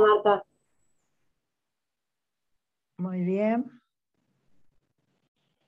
[0.00, 0.44] Marta.
[2.98, 3.70] Muy bien.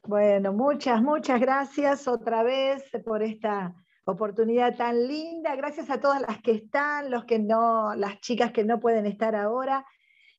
[0.02, 5.54] Bueno, muchas, muchas gracias otra vez por esta oportunidad tan linda.
[5.54, 9.36] Gracias a todas las que están, los que no, las chicas que no pueden estar
[9.36, 9.84] ahora.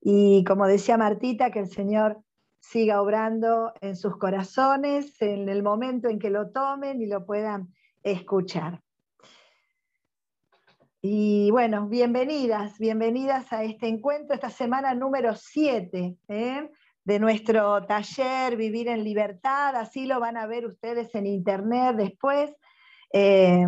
[0.02, 2.22] Y como decía Martita, que el Señor
[2.60, 7.74] siga obrando en sus corazones en el momento en que lo tomen y lo puedan
[8.04, 8.82] escuchar.
[11.02, 16.72] Y bueno, bienvenidas, bienvenidas a este encuentro, esta semana número 7 ¿eh?
[17.04, 19.76] de nuestro taller Vivir en Libertad.
[19.76, 22.52] Así lo van a ver ustedes en internet después,
[23.14, 23.68] eh,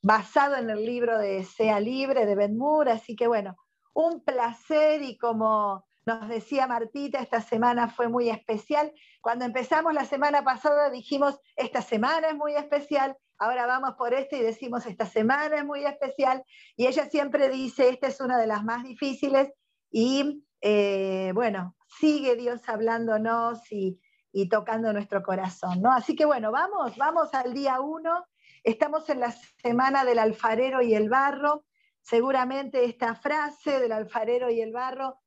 [0.00, 2.92] basado en el libro de Sea Libre de Ben Moore.
[2.92, 3.56] Así que bueno,
[3.92, 8.92] un placer y como nos decía Martita, esta semana fue muy especial.
[9.20, 14.38] Cuando empezamos la semana pasada dijimos, esta semana es muy especial, ahora vamos por este
[14.38, 16.44] y decimos, esta semana es muy especial.
[16.76, 19.52] Y ella siempre dice, esta es una de las más difíciles
[19.90, 24.00] y eh, bueno, sigue Dios hablándonos y,
[24.32, 25.92] y tocando nuestro corazón, ¿no?
[25.92, 28.26] Así que bueno, vamos, vamos al día uno.
[28.64, 31.64] Estamos en la semana del alfarero y el barro.
[32.02, 35.20] Seguramente esta frase del alfarero y el barro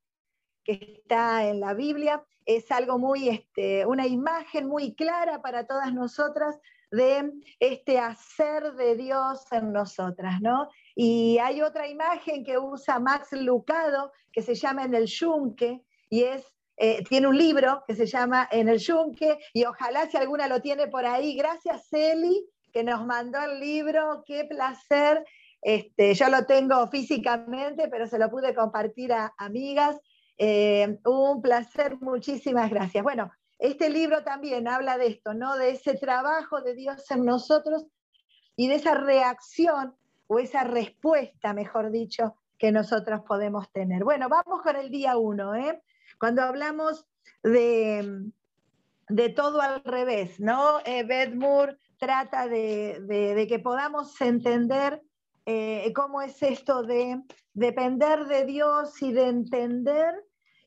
[0.64, 5.94] que está en la Biblia, es algo muy, este, una imagen muy clara para todas
[5.94, 6.60] nosotras
[6.92, 10.70] de este hacer de Dios en nosotras, ¿no?
[10.96, 16.24] Y hay otra imagen que usa Max Lucado, que se llama En el Yunque, y
[16.24, 16.46] es,
[16.78, 20.62] eh, tiene un libro que se llama En el Yunque, y ojalá si alguna lo
[20.62, 25.24] tiene por ahí, gracias Eli, que nos mandó el libro, qué placer,
[25.62, 29.98] este, yo lo tengo físicamente, pero se lo pude compartir a amigas,
[30.38, 33.04] eh, un placer, muchísimas gracias.
[33.04, 35.56] Bueno, este libro también habla de esto, ¿no?
[35.56, 37.86] De ese trabajo de Dios en nosotros
[38.56, 39.96] y de esa reacción
[40.26, 44.04] o esa respuesta, mejor dicho, que nosotros podemos tener.
[44.04, 45.80] Bueno, vamos con el día uno, ¿eh?
[46.20, 47.06] Cuando hablamos
[47.44, 48.32] de,
[49.10, 50.80] de todo al revés, ¿no?
[50.84, 55.04] Eh, Beth Moore trata de, que podamos entender
[55.46, 57.22] eh, cómo es esto de
[57.54, 60.16] depender de Dios y de entender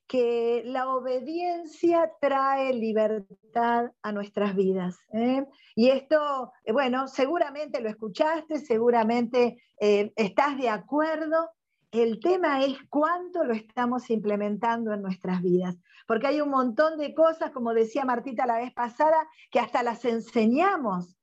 [0.06, 4.98] que la obediencia trae libertad a nuestras vidas.
[5.12, 5.47] ¿eh?
[5.75, 11.50] Y esto, eh, bueno, seguramente lo escuchaste, seguramente eh, estás de acuerdo.
[11.91, 15.76] El tema es cuánto lo estamos implementando en nuestras vidas,
[16.06, 20.04] porque hay un montón de cosas, como decía Martita la vez pasada, que hasta las
[20.04, 21.16] enseñamos.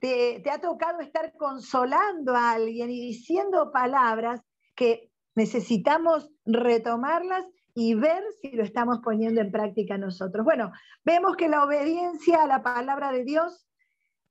[0.00, 4.40] Te, te ha tocado estar consolando a alguien y diciendo palabras
[4.74, 7.44] que necesitamos retomarlas
[7.80, 10.44] y ver si lo estamos poniendo en práctica nosotros.
[10.44, 10.72] Bueno,
[11.04, 13.68] vemos que la obediencia a la palabra de Dios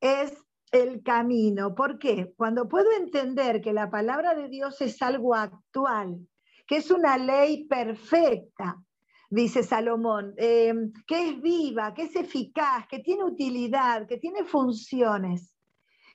[0.01, 0.37] es
[0.73, 1.73] el camino.
[1.73, 2.33] ¿Por qué?
[2.35, 6.27] Cuando puedo entender que la palabra de Dios es algo actual,
[6.67, 8.83] que es una ley perfecta,
[9.29, 10.73] dice Salomón, eh,
[11.07, 15.55] que es viva, que es eficaz, que tiene utilidad, que tiene funciones,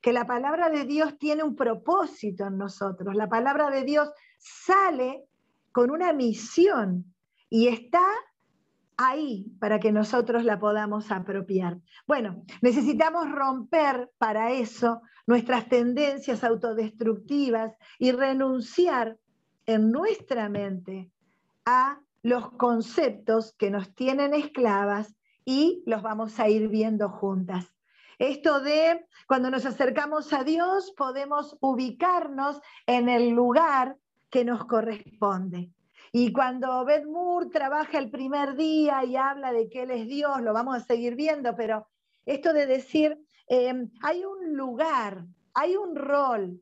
[0.02, 5.24] que la palabra de Dios tiene un propósito en nosotros, la palabra de Dios sale
[5.72, 7.11] con una misión,
[7.52, 8.02] y está
[8.96, 11.78] ahí para que nosotros la podamos apropiar.
[12.06, 19.18] Bueno, necesitamos romper para eso nuestras tendencias autodestructivas y renunciar
[19.66, 21.10] en nuestra mente
[21.66, 25.14] a los conceptos que nos tienen esclavas
[25.44, 27.66] y los vamos a ir viendo juntas.
[28.18, 33.98] Esto de cuando nos acercamos a Dios podemos ubicarnos en el lugar
[34.30, 35.70] que nos corresponde.
[36.14, 40.42] Y cuando Beth Moore trabaja el primer día y habla de que Él es Dios,
[40.42, 41.86] lo vamos a seguir viendo, pero
[42.26, 43.18] esto de decir,
[43.48, 45.24] em, hay un lugar,
[45.54, 46.60] hay un rol,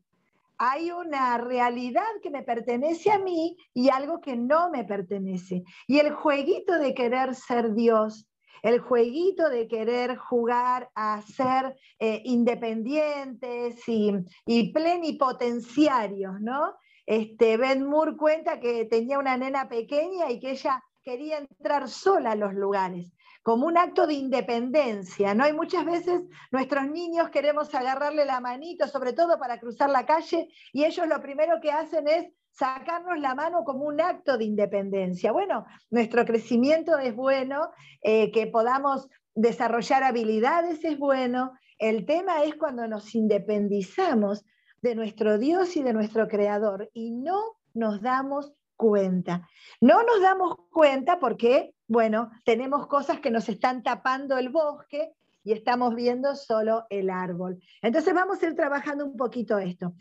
[0.57, 5.65] hay una realidad que me pertenece a mí y algo que no me pertenece.
[5.89, 8.29] Y el jueguito de querer ser Dios,
[8.63, 14.13] el jueguito de querer jugar a ser eh, independientes y,
[14.47, 16.75] y plenipotenciarios, ¿no?
[17.11, 22.31] Este, ben Moore cuenta que tenía una nena pequeña y que ella quería entrar sola
[22.31, 23.13] a los lugares,
[23.43, 25.49] como un acto de independencia, ¿no?
[25.49, 26.23] Y muchas veces
[26.53, 31.21] nuestros niños queremos agarrarle la manito, sobre todo para cruzar la calle, y ellos lo
[31.21, 35.33] primero que hacen es sacarnos la mano como un acto de independencia.
[35.33, 37.73] Bueno, nuestro crecimiento es bueno,
[38.03, 41.55] eh, que podamos desarrollar habilidades es bueno.
[41.77, 44.45] El tema es cuando nos independizamos
[44.83, 49.47] de nuestro Dios y de nuestro Creador y no nos damos cuenta.
[49.81, 55.13] No nos damos cuenta porque, bueno, tenemos cosas que nos están tapando el bosque
[55.45, 57.61] y estamos viendo solo el árbol.
[57.83, 59.95] Entonces vamos a ir trabajando un poquito esto.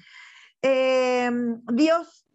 [0.61, 2.25] Em, Dios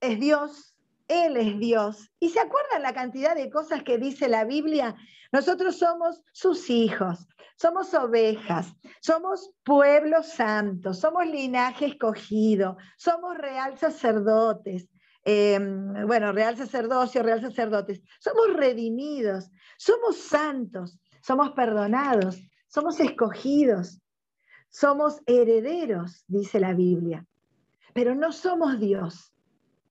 [0.00, 0.74] es Dios,
[1.08, 2.10] Él es Dios.
[2.18, 4.96] ¿Y se acuerdan la cantidad de cosas que dice la Biblia?
[5.30, 7.26] Nosotros somos sus hijos,
[7.62, 14.88] somos ovejas, somos pueblo santo, somos linaje escogido, somos real sacerdotes.
[15.24, 18.02] Em, bueno, real sacerdocio, real sacerdotes.
[18.18, 19.48] Somos redimidos,
[19.78, 24.02] somos santos, somos perdonados, somos escogidos,
[24.68, 27.24] somos herederos, dice la Biblia.
[27.94, 29.32] Pero no somos Dios,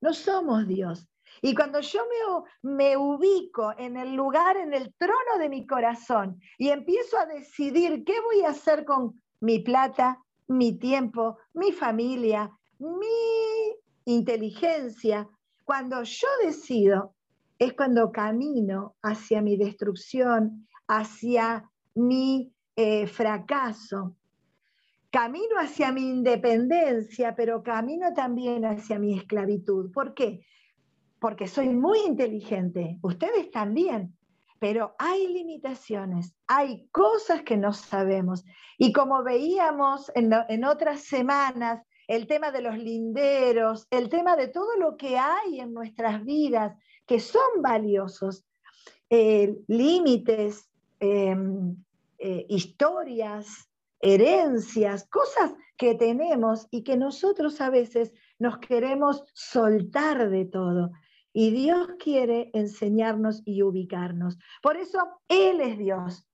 [0.01, 1.07] no somos Dios.
[1.41, 2.01] Y cuando yo
[2.61, 8.03] me, ubico en el lugar, en el trono de mi corazón y empiezo a decidir
[8.05, 13.73] qué voy a hacer con mi plata, mi tiempo, mi familia, mi
[14.05, 15.27] inteligencia,
[15.65, 17.15] cuando yo decido,
[17.57, 24.15] es cuando camino hacia mi destrucción, hacia mi eh, fracaso.
[25.09, 29.91] Camino hacia mi independencia, pero camino también hacia mi esclavitud.
[29.91, 30.41] ¿Por qué?
[31.21, 34.17] Porque soy muy inteligente, ustedes también,
[34.57, 38.43] pero hay limitaciones, hay cosas que no sabemos.
[38.79, 44.75] Y como veíamos en, otras semanas, el tema de los linderos, el tema de todo
[44.79, 46.75] lo que hay en nuestras vidas
[47.05, 48.43] que son valiosos,
[49.07, 51.75] eh, límites, em,
[52.17, 53.69] eh, historias,
[53.99, 60.91] herencias, cosas que tenemos y que nosotros a veces nos queremos soltar de todo.
[61.33, 64.37] Y Dios quiere enseñarnos y ubicarnos.
[64.61, 66.27] Por eso Él es Dios.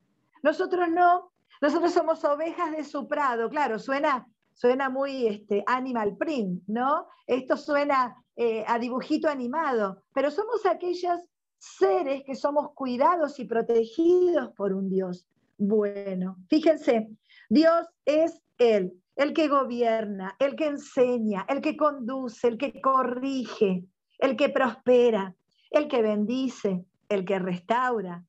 [0.44, 3.49] Nosotros no, nosotros somos ovejas de su prado.
[3.49, 4.27] Claro, suena
[4.57, 7.05] suena muy este, animal print, ¿no?
[7.27, 11.19] Esto suena eh, a dibujito animado, pero somos aquellos
[11.59, 15.27] seres que somos cuidados y protegidos por un Dios
[15.57, 16.38] bueno.
[16.50, 17.09] Fíjense,
[17.50, 23.85] Dios es Él, el que gobierna, el que enseña, el que conduce, el que corrige,
[24.19, 25.35] el que prospera,
[25.71, 28.23] el que bendice, el que restaura,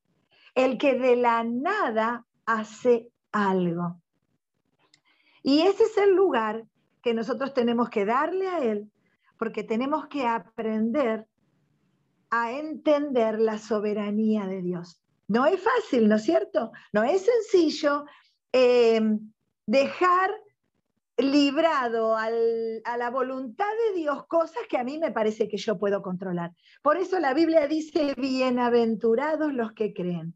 [0.55, 4.01] el que de la nada hace algo.
[5.43, 6.65] Y ese es el lugar
[7.01, 8.91] que nosotros tenemos que darle a Él,
[9.37, 11.27] porque tenemos que aprender
[12.29, 15.01] a entender la soberanía de Dios.
[15.27, 16.71] No es fácil, ¿no es cierto?
[16.91, 18.05] No es sencillo
[18.51, 19.01] eh,
[19.65, 20.31] dejar
[21.19, 26.01] librado a la voluntad de Dios cosas que a mí me parece que yo puedo
[26.01, 26.53] controlar.
[26.81, 30.33] Por eso la Biblia dice, bienaventurados los que creen,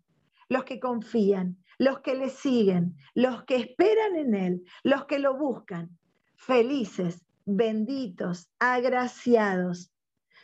[0.50, 5.38] los que confían, los que le siguen, los que esperan en Él, los que lo
[5.38, 5.98] buscan,
[6.36, 9.92] felices, benditos, agraciados.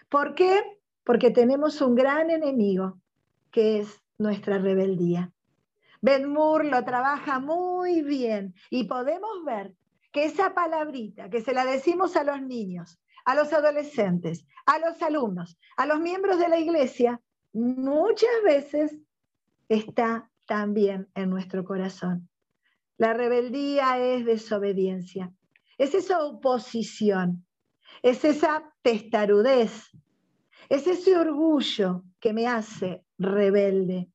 [0.10, 0.62] ¿Por qué?
[1.04, 3.00] Porque tenemos un gran enemigo,
[3.52, 5.32] que es nuestra rebeldía.
[6.02, 9.74] Ben Moore lo trabaja muy bien y podemos ver
[10.12, 15.02] que esa palabrita que se la decimos a los niños, a los adolescentes, a los
[15.02, 17.22] alumnos, a los miembros de la iglesia,
[17.54, 18.98] muchas veces
[19.68, 22.30] está también en nuestro corazón.
[22.98, 25.32] La rebeldía es desobediencia,
[25.78, 27.46] es esa oposición,
[28.02, 29.92] es esa testarudez,
[30.70, 34.10] es ese orgullo que me hace rebelde,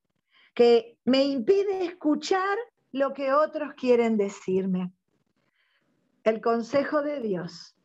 [0.55, 2.57] que me impide escuchar
[2.93, 4.93] lo que otros quieren decirme.
[6.25, 7.77] El consejo de Dios,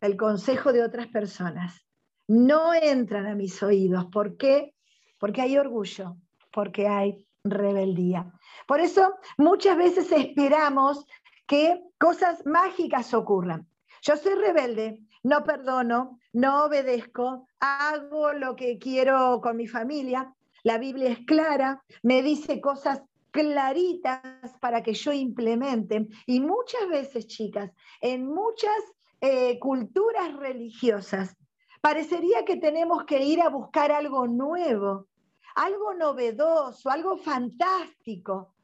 [0.00, 1.86] el consejo de otras personas,
[2.26, 4.06] no entran a mis oídos.
[4.06, 4.74] ¿Por qué?
[5.20, 6.16] Porque hay orgullo,
[6.52, 8.32] porque hay rebeldía.
[8.66, 11.06] Por eso muchas veces esperamos
[11.46, 13.68] que cosas mágicas ocurran.
[14.02, 20.34] Yo soy rebelde, no perdono, no obedezco, hago lo que quiero con mi familia.
[20.64, 23.02] La Biblia es clara, me dice cosas
[23.34, 24.22] claritas
[24.60, 26.06] para que yo implemente.
[26.24, 28.78] Y muchas veces, chicas, en muchas
[29.20, 31.36] eh, culturas religiosas,
[31.80, 35.08] parecería que tenemos que ir a buscar algo nuevo,
[35.56, 38.54] algo novedoso, algo fantástico.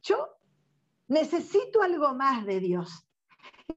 [0.00, 0.28] Yo
[1.08, 3.04] necesito algo más de Dios.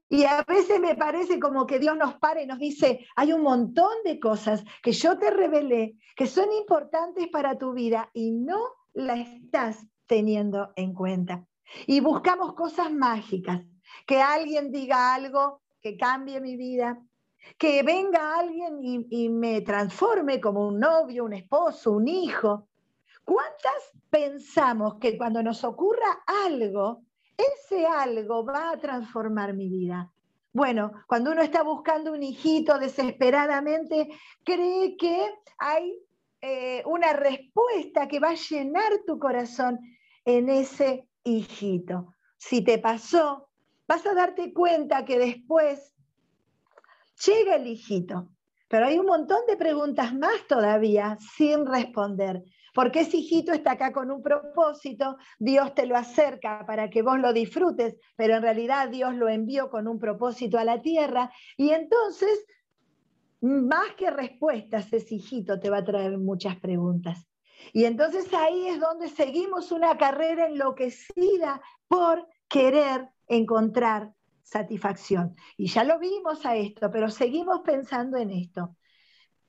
[0.08, 3.42] Y a veces me parece como que Dios nos para y nos dice, hay un
[3.42, 8.60] montón de cosas que yo te revelé, que son importantes para tu vida y no
[8.92, 11.46] la estás teniendo en cuenta.
[11.86, 13.62] Y buscamos cosas mágicas,
[14.06, 16.98] que alguien diga algo que cambie mi vida,
[17.58, 22.68] que venga alguien y, me transforme como un novio, un esposo, un hijo.
[23.24, 27.02] ¿Cuántas pensamos que cuando nos ocurra algo,
[27.36, 30.10] ese algo va a transformar mi vida?
[30.52, 34.08] Bueno, cuando uno está buscando un hijito desesperadamente,
[34.44, 35.26] cree que
[35.58, 35.98] hay
[36.40, 39.80] eh, una respuesta que va a llenar tu corazón
[40.24, 42.14] en ese hijito.
[42.36, 43.48] Si te pasó,
[43.86, 45.94] vas a darte cuenta que después
[47.26, 48.30] llega el hijito,
[48.68, 52.42] Pero hay un montón de preguntas más todavía sin responder.
[52.74, 57.20] Porque ese hijito está acá con un propósito, Dios te lo acerca para que vos
[57.20, 61.30] lo disfrutes, pero en realidad Dios lo envió con un propósito a la tierra.
[61.56, 62.44] Y entonces,
[63.40, 67.28] más que respuestas, ese hijito te va a traer muchas preguntas.
[67.72, 75.34] Y entonces ahí es donde seguimos una carrera enloquecida por querer encontrar satisfacción.
[75.56, 78.76] Y ya lo vimos a esto, pero seguimos pensando en esto.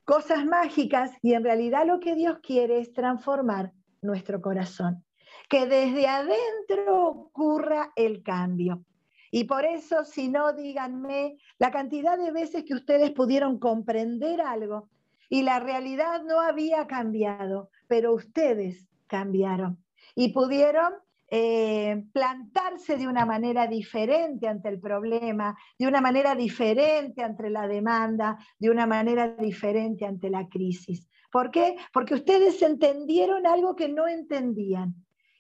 [0.03, 5.03] Cosas mágicas y en realidad lo que Dios quiere es transformar nuestro corazón.
[5.50, 8.86] Que desde adentro ocurra el cambio.
[9.31, 14.89] Y por eso, si no, díganme la cantidad de veces que ustedes pudieron comprender algo
[15.29, 19.81] y la realidad no había cambiado, pero ustedes cambiaron
[20.15, 20.95] y pudieron
[21.29, 27.69] eh, plantarse de una manera diferente ante el problema, de una manera diferente ante la
[27.69, 31.07] demanda, de una manera diferente ante la crisis.
[31.31, 31.77] ¿Por qué?
[31.93, 34.93] Porque ustedes entendieron algo que no entendían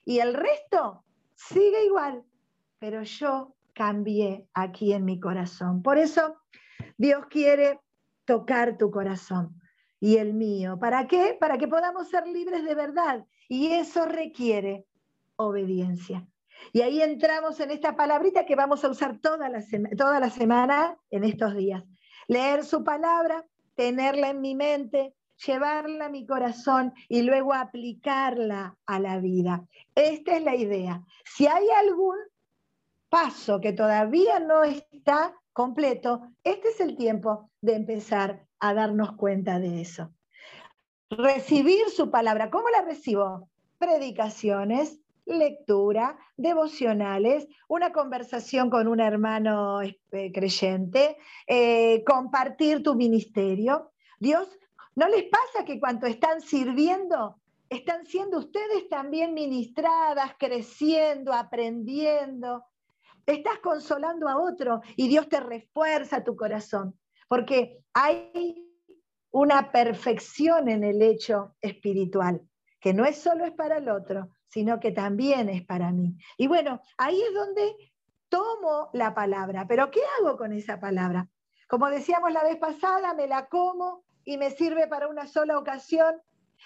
[0.05, 2.23] y el resto sigue igual,
[2.79, 5.81] pero yo cambié aquí en mi corazón.
[5.81, 6.37] Por eso
[6.97, 7.81] Dios quiere
[8.23, 9.59] tocar tu corazón
[9.99, 10.77] y el mío.
[10.79, 11.37] ¿Para qué?
[11.39, 13.25] Para que podamos ser libres de verdad.
[13.47, 14.85] Y eso requiere
[15.35, 16.27] obediencia.
[16.73, 19.63] Y ahí entramos en esta palabrita que vamos a usar toda la,
[19.97, 21.83] toda la semana en estos días.
[22.27, 25.13] Leer su palabra, tenerla en mi mente,
[25.45, 29.65] llevarla a mi corazón y luego aplicarla a la vida.
[29.93, 31.03] Esta es la idea.
[31.25, 32.15] Si hay algún
[33.09, 39.59] paso que todavía no está completo, este es el tiempo de empezar a darnos cuenta
[39.59, 40.11] de eso.
[41.09, 42.49] Recibir su palabra.
[42.49, 43.49] ¿Cómo la recibo?
[43.77, 53.91] Predicaciones, lectura, devocionales, una conversación con un hermano este, creyente, eh, compartir tu ministerio.
[54.19, 54.47] Dios,
[54.95, 62.63] ¿no les pasa que cuando están sirviendo, están siendo ustedes también ministradas, creciendo, aprendiendo?
[63.25, 66.95] Estás consolando a otro y Dios te refuerza tu corazón,
[67.27, 68.61] porque hay
[69.31, 72.41] una perfección en el hecho espiritual,
[72.79, 76.15] que no es solo es para el otro, sino que también es para mí.
[76.37, 77.75] Y bueno, ahí es donde
[78.29, 81.27] tomo la palabra, pero ¿qué hago con esa palabra?
[81.67, 86.15] Como decíamos la vez pasada, me la como y me sirve para una sola ocasión,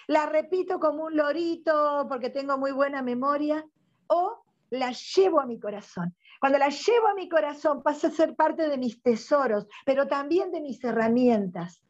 [0.06, 3.64] la repito como un lorito porque tengo muy buena memoria,
[4.06, 6.14] o la llevo a mi corazón.
[6.40, 10.50] Cuando la llevo a mi corazón pasa a ser parte de mis tesoros, pero también
[10.50, 11.82] de mis herramientas.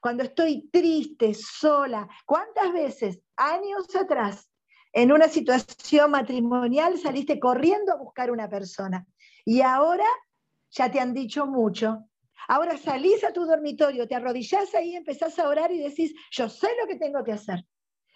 [0.00, 4.48] Cuando estoy triste, sola, ¿cuántas veces, años atrás,
[4.92, 9.06] en una situación matrimonial saliste corriendo a buscar una persona
[9.44, 10.06] y ahora
[10.70, 12.04] ya te han dicho mucho.
[12.48, 16.68] Ahora salís a tu dormitorio, te arrodillás ahí, empezás a orar y decís, yo sé
[16.80, 17.64] lo que tengo que hacer.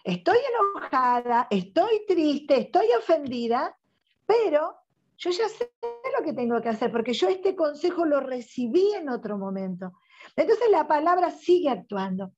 [0.03, 3.77] Estoy enojada, estoy triste, estoy ofendida,
[4.25, 4.75] pero
[5.17, 5.71] yo ya sé
[6.17, 9.93] lo que tengo que hacer, porque yo este consejo lo recibí en otro momento.
[10.35, 12.33] Entonces la palabra sigue actuando,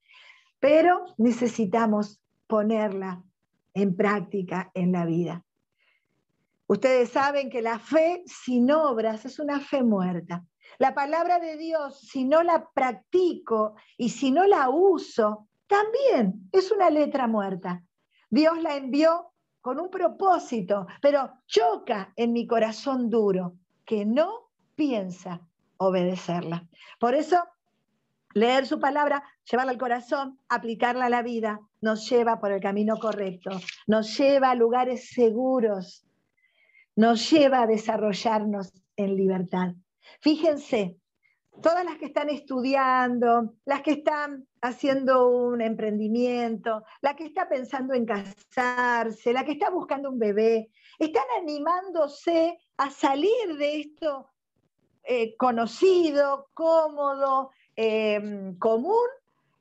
[0.60, 3.24] pero necesitamos ponerla
[3.74, 5.44] en práctica en la vida.
[6.68, 10.46] Ustedes saben que la fe sin obras es una fe muerta.
[10.80, 16.72] La palabra de Dios, si no la practico y si no la uso, también es
[16.72, 17.84] una letra muerta.
[18.30, 19.32] Dios la envió
[19.68, 25.42] con un propósito, pero choca en mi corazón duro, que no piensa
[25.76, 26.66] obedecerla.
[27.02, 27.44] Por eso
[28.34, 32.96] leer su palabra, llevarla al corazón, aplicarla a la vida, nos lleva por el camino
[32.96, 36.08] correcto, nos lleva a lugares seguros,
[36.96, 39.74] nos lleva a desarrollarnos en libertad.
[40.22, 40.96] Fíjense,
[41.62, 47.94] todas las que están estudiando, las que están haciendo un emprendimiento, la que está pensando
[47.94, 54.30] en casarse, la que está buscando un bebé, están animándose a salir de esto
[55.04, 59.08] eh, conocido, cómodo, Em, común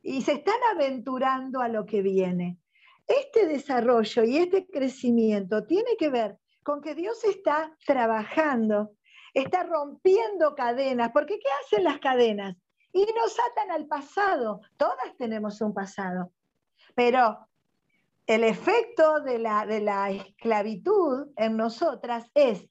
[0.03, 2.59] y se están aventurando a lo que viene.
[3.07, 8.93] Este desarrollo y este crecimiento tiene que ver con que Dios está trabajando,
[9.43, 12.57] está rompiendo cadenas, porque ¿qué hacen las cadenas?
[12.93, 14.61] Y nos atan al pasado.
[14.76, 16.33] Todas tenemos un pasado.
[16.95, 17.47] Pero
[18.26, 22.66] el efecto de la, de la esclavitud en nosotras es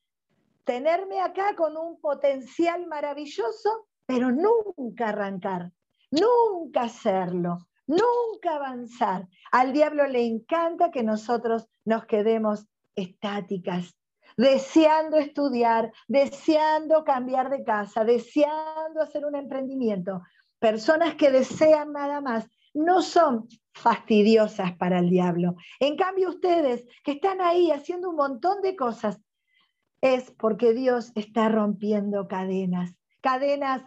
[0.63, 5.71] tenerme acá con un potencial maravilloso pero nunca arrancar,
[6.11, 9.27] nunca hacerlo, nunca avanzar.
[9.51, 13.95] Al diablo le encanta que nosotros nos quedemos estáticas,
[14.37, 20.21] deseando estudiar, deseando cambiar de casa, deseando hacer un emprendimiento,
[20.59, 25.55] personas que desean nada más, no son fastidiosas para el diablo.
[25.79, 29.21] En cambio, ustedes que están ahí haciendo un montón de cosas,
[30.01, 33.81] es porque Dios está rompiendo cadenas, cadenas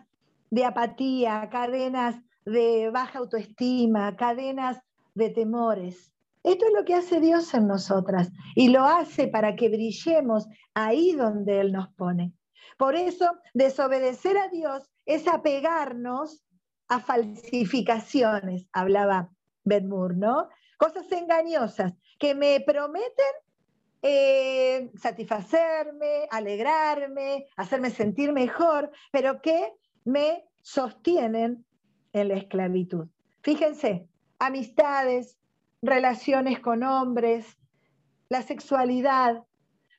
[0.51, 4.81] de apatía, cadenas de baja autoestima, cadenas
[5.15, 6.13] de temores.
[6.43, 11.13] Esto es lo que hace Dios en nosotras y lo hace para que brillemos ahí
[11.13, 12.33] donde Él nos pone.
[12.77, 16.45] Por eso, desobedecer a Dios es apegarnos
[16.89, 19.31] a falsificaciones, hablaba
[19.65, 20.49] Ben ¿no?
[20.79, 23.35] Cosas engañosas que me prometen
[24.01, 29.73] eh, satisfacerme, alegrarme, hacerme sentir mejor, pero que
[30.05, 31.65] me sostienen
[32.13, 33.09] en la esclavitud.
[33.43, 35.37] Fíjense, amistades,
[35.83, 37.59] relaciones con hombres,
[38.29, 39.45] la sexualidad,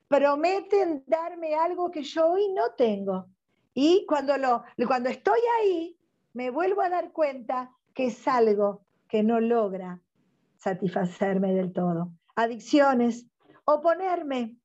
[0.08, 3.28] prometen darme algo que yo hoy no tengo.
[3.74, 5.98] Y cuando, lo, cuando estoy ahí,
[6.34, 10.02] me vuelvo a dar cuenta que es algo que no logra
[10.58, 12.12] satisfacerme del todo.
[12.36, 13.28] Adicciones,
[13.66, 14.58] oponerme,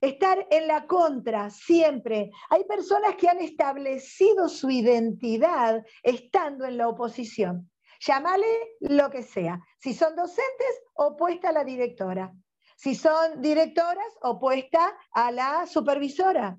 [0.00, 2.30] estar en la contra siempre.
[2.50, 7.70] Hay personas que han establecido su identidad estando en la oposición.
[8.00, 8.46] Llámale
[8.80, 9.60] lo que sea.
[9.78, 12.32] Si son docentes, opuesta a la directora.
[12.76, 16.58] Si son directoras, opuesta a la supervisora.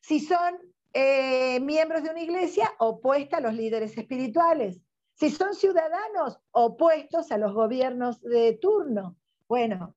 [0.00, 0.58] Si son
[0.92, 4.80] eh, miembros de una iglesia, opuesta a los líderes espirituales.
[5.14, 9.16] Si son ciudadanos, opuestos a los gobiernos de turno.
[9.48, 9.94] Bueno,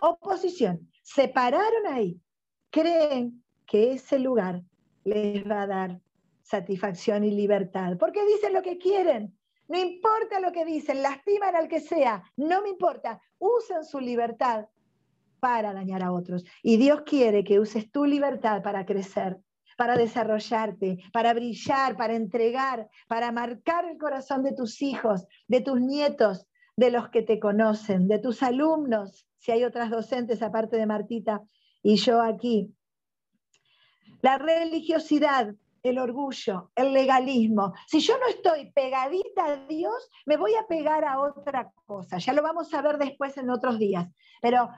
[0.00, 0.90] oposición.
[1.02, 2.20] Se pararon ahí.
[2.70, 4.62] Creen que ese lugar
[5.04, 6.00] les va a dar
[6.42, 9.37] satisfacción y libertad, porque dicen lo que quieren,
[9.68, 13.20] no importa lo que dicen, lastiman al que sea, no me importa.
[13.38, 14.66] Usan su libertad
[15.40, 16.44] para dañar a otros.
[16.62, 19.38] Y Dios quiere que uses tu libertad para crecer,
[19.76, 25.80] para desarrollarte, para brillar, para entregar, para marcar el corazón de tus hijos, de tus
[25.80, 26.46] nietos,
[26.76, 31.42] de los que te conocen, de tus alumnos, si hay otras docentes aparte de Martita
[31.82, 32.72] y yo aquí.
[34.22, 37.74] La religiosidad el orgullo, el legalismo.
[37.86, 42.18] Si yo no estoy pegadita a Dios, me voy a pegar a otra cosa.
[42.18, 44.06] Ya lo vamos a ver después en otros días.
[44.40, 44.68] Pero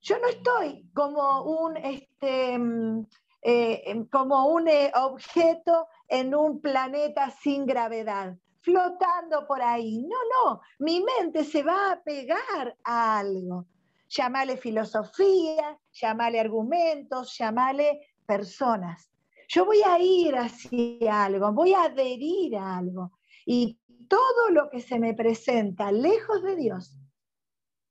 [0.00, 3.06] yo no estoy como un, este, mm,
[3.42, 10.02] eh, em, como un eh, objeto en un planeta sin gravedad, flotando por ahí.
[10.02, 13.66] No, no, mi mente se va a pegar a algo.
[14.08, 19.09] Llámale filosofía, llámale argumentos, llámale personas.
[19.52, 23.10] Yo voy a ir hacia algo, voy a adherir a algo.
[23.44, 26.96] Y todo lo que se me presenta lejos de Dios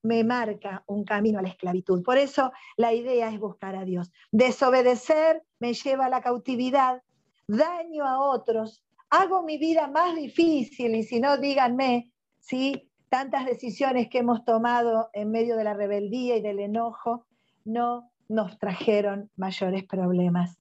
[0.02, 2.02] me marca un camino a la esclavitud.
[2.02, 4.10] Por eso la idea es buscar a Dios.
[4.32, 7.04] Desobedecer me lleva a la cautividad,
[7.46, 14.08] daño a otros, hago mi vida más difícil y si no, díganme, si tantas decisiones
[14.08, 17.26] que hemos tomado en medio de la rebeldía y del enojo
[17.66, 20.59] no nos trajeron mayores problemas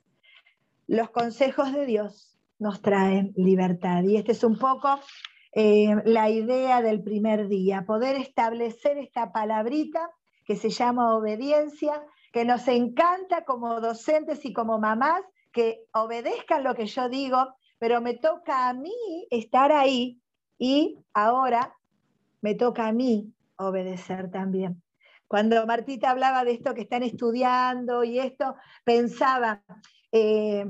[0.89, 4.03] los consejos de Dios nos traen libertad.
[4.03, 4.99] Y esta es un poco
[5.53, 10.11] eh, la idea del primer día, poder establecer esta palabrita
[10.45, 15.23] que se llama obediencia, que nos encanta como docentes y como mamás,
[15.53, 20.21] que obedezcan lo que yo digo, pero me toca a mí estar ahí
[20.59, 21.75] y ahora
[22.41, 24.83] me toca a mí obedecer también.
[25.27, 29.63] Cuando Martita hablaba de esto que están estudiando y esto, pensaba,
[30.13, 30.65] eh,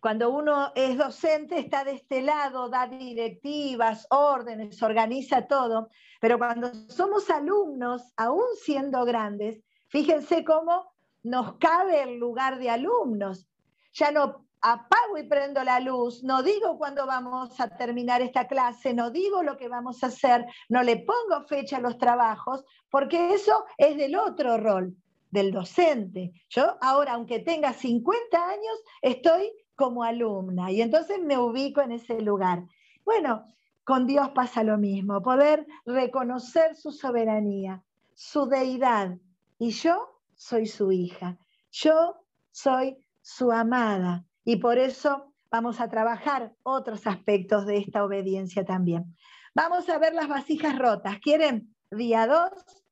[0.00, 6.72] cuando uno es docente está de este lado, da directivas, órdenes, organiza todo, pero cuando
[6.88, 13.46] somos alumnos, aún siendo grandes, fíjense cómo nos cabe el lugar de alumnos.
[13.92, 18.94] Ya no apago y prendo la luz, no digo cuándo vamos a terminar esta clase,
[18.94, 23.34] no digo lo que vamos a hacer, no le pongo fecha a los trabajos, porque
[23.34, 24.96] eso es del otro rol
[25.30, 26.32] del docente.
[26.48, 32.20] Yo ahora, aunque tenga 50 años, estoy como alumna y entonces me ubico en ese
[32.20, 32.64] lugar.
[33.04, 33.44] Bueno,
[33.84, 37.82] con Dios pasa lo mismo, poder reconocer su soberanía,
[38.14, 39.16] su deidad.
[39.58, 41.38] Y yo soy su hija,
[41.70, 42.16] yo
[42.50, 44.24] soy su amada.
[44.44, 49.16] Y por eso vamos a trabajar otros aspectos de esta obediencia también.
[49.54, 51.18] Vamos a ver las vasijas rotas.
[51.18, 51.74] ¿Quieren?
[51.90, 52.50] Día 2,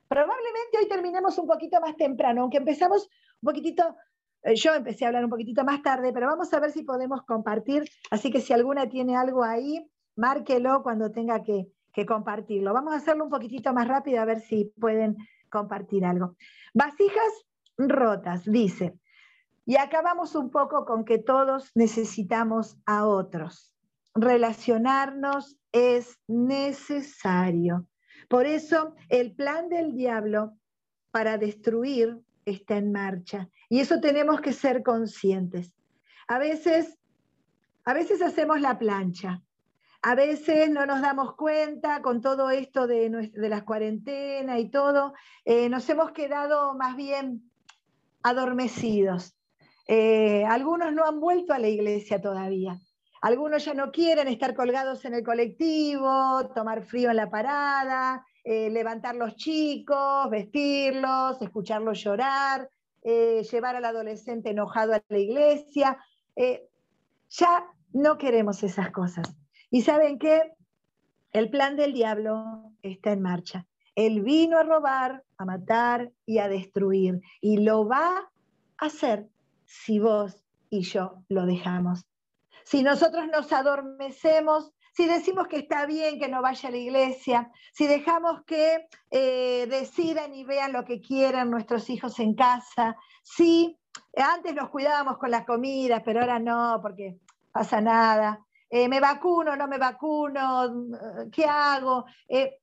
[0.08, 3.08] Probablemente hoy terminemos un poquito más temprano, aunque empezamos
[3.42, 3.94] un poquitito,
[4.42, 7.22] eh, yo empecé a hablar un poquitito más tarde, pero vamos a ver si podemos
[7.24, 7.84] compartir.
[8.10, 12.72] Así que si alguna tiene algo ahí, márquelo cuando tenga que, que compartirlo.
[12.72, 15.16] Vamos a hacerlo un poquitito más rápido a ver si pueden
[15.50, 16.36] compartir algo.
[16.72, 18.98] Vasijas rotas, dice.
[19.66, 23.74] Y acabamos un poco con que todos necesitamos a otros.
[24.14, 27.87] relacionarnos es necesario.
[28.28, 30.52] Por eso el plan del diablo
[31.10, 33.48] para destruir está en marcha.
[33.68, 35.72] Y eso tenemos que ser conscientes.
[36.26, 36.98] A veces,
[37.84, 39.42] a veces hacemos la plancha.
[40.02, 45.12] A veces no nos damos cuenta con todo esto de, las cuarentenas y todo,
[45.44, 47.50] eh, nos hemos quedado más bien
[48.22, 49.34] adormecidos.
[49.88, 52.78] Eh, algunos no han vuelto a la iglesia todavía.
[53.20, 58.70] Algunos ya no quieren estar colgados en el colectivo, tomar frío en la parada, eh,
[58.70, 62.70] levantar los chicos, vestirlos, escucharlos llorar,
[63.02, 65.98] eh, llevar al adolescente enojado a la iglesia.
[67.30, 69.34] ya no queremos esas cosas.
[69.70, 70.52] Y saben qué?
[71.32, 73.66] El plan del diablo está en marcha.
[73.94, 77.20] Él vino a robar, a matar y a destruir.
[77.40, 78.30] Y lo va
[78.78, 79.28] a hacer
[79.64, 82.06] si vos y yo lo dejamos.
[82.68, 87.50] Si nosotros nos adormecemos, si decimos que está bien que no vaya a la iglesia,
[87.72, 93.78] si dejamos que eh, decidan y vean lo que quieran nuestros hijos en casa, si
[94.14, 97.16] antes nos cuidábamos con las comidas, pero ahora no, porque
[97.52, 98.44] pasa nada.
[98.68, 100.90] Eh, ¿Me vacuno, no me vacuno?
[101.32, 102.04] ¿Qué hago?
[102.28, 102.58] Eh,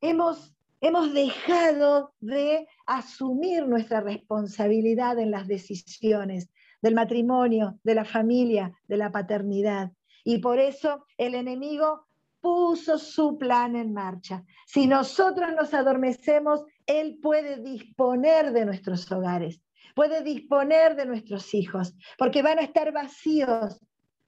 [0.00, 6.48] hemos hemos dejado de asumir nuestra responsabilidad en las decisiones
[6.82, 9.92] del matrimonio, de la familia, de la paternidad.
[10.24, 12.06] Y por eso el enemigo
[12.40, 14.44] puso su plan en marcha.
[14.66, 19.60] Si nosotros nos adormecemos, Él puede disponer de nuestros hogares,
[19.94, 23.80] puede disponer de nuestros hijos, porque van a estar vacíos,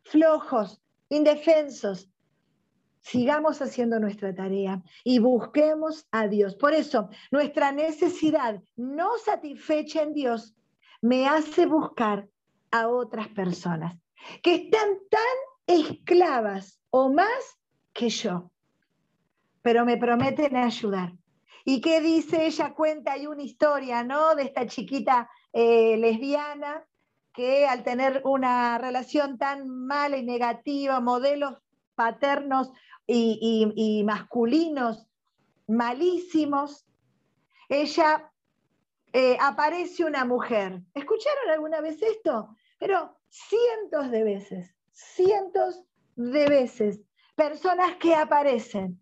[0.03, 2.11] flojos, indefensos,
[3.03, 6.55] sigamos haciendo nuestra tarea y busquemos a Dios.
[6.55, 10.55] Por eso, nuestra necesidad no satisfecha en Dios
[11.01, 12.29] me hace buscar
[12.73, 13.95] a otras personas
[14.43, 15.21] que están tan
[15.67, 17.59] esclavas o más
[17.93, 18.51] que yo,
[19.63, 21.13] pero me prometen ayudar.
[21.65, 22.75] ¿Y qué dice ella?
[22.75, 24.35] Cuenta hay una historia, ¿no?
[24.35, 26.85] De esta chiquita eh, lesbiana
[27.33, 31.59] que al tener una relación tan mala y negativa, modelos
[31.95, 32.71] paternos
[33.07, 35.07] y, masculinos
[35.67, 36.87] malísimos,
[37.69, 38.31] ella
[39.13, 40.83] eh, aparece una mujer.
[40.95, 42.55] ¿Escucharon alguna vez esto?
[42.83, 45.85] Pero cientos de veces, cientos
[46.17, 47.01] de veces,
[47.37, 49.01] personas que aparecen.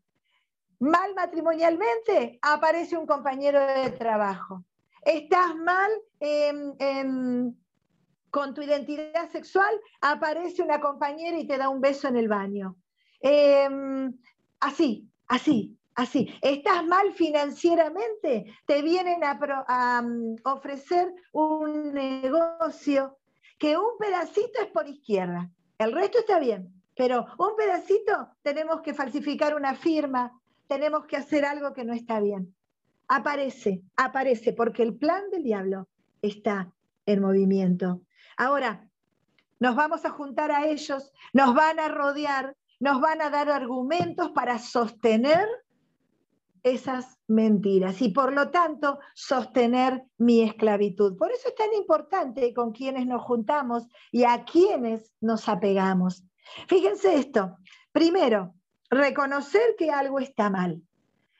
[0.80, 4.66] Mal matrimonialmente, aparece un compañero de trabajo.
[5.02, 5.90] Estás mal
[8.30, 12.76] con tu identidad sexual, aparece una compañera y te da un beso en el baño.
[13.22, 14.14] Em,
[14.60, 16.28] así, así, así.
[16.42, 23.16] Estás mal financieramente, te vienen a, mm, ofrecer un negocio
[23.60, 28.94] que un pedacito es por izquierda, el resto está bien, pero un pedacito tenemos que
[28.94, 30.32] falsificar una firma,
[30.66, 32.56] tenemos que hacer algo que no está bien.
[33.06, 35.88] Aparece, aparece, porque el plan del diablo
[36.22, 36.72] está
[37.04, 38.00] en movimiento.
[38.38, 38.88] Ahora,
[39.58, 44.30] nos vamos a juntar a ellos, nos van a rodear, nos van a dar argumentos
[44.30, 45.46] para sostener
[46.62, 51.16] esas mentiras y por lo tanto sostener mi esclavitud.
[51.16, 56.24] Por eso es tan importante con quienes nos juntamos y a quienes nos apegamos.
[56.68, 57.56] Fíjense esto.
[57.92, 58.54] Primero,
[58.90, 60.82] reconocer que algo está mal.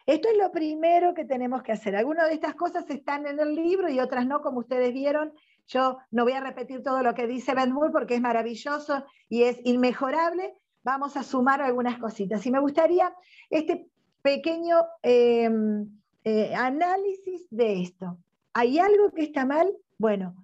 [0.06, 1.94] Esto es lo primero que tenemos que hacer.
[1.94, 5.32] Algunas de estas cosas están en el libro y otras no, como ustedes vieron.
[5.66, 9.44] Yo no voy a repetir todo lo que dice Ben Moore porque es maravilloso y
[9.44, 12.44] es inmejorable, vamos a sumar algunas cositas.
[12.44, 13.14] Y me gustaría
[13.50, 13.88] este
[14.22, 15.88] pequeño em,
[16.24, 18.18] eh, análisis de esto.
[18.52, 19.72] ¿Hay algo que está mal?
[19.98, 20.34] Bueno,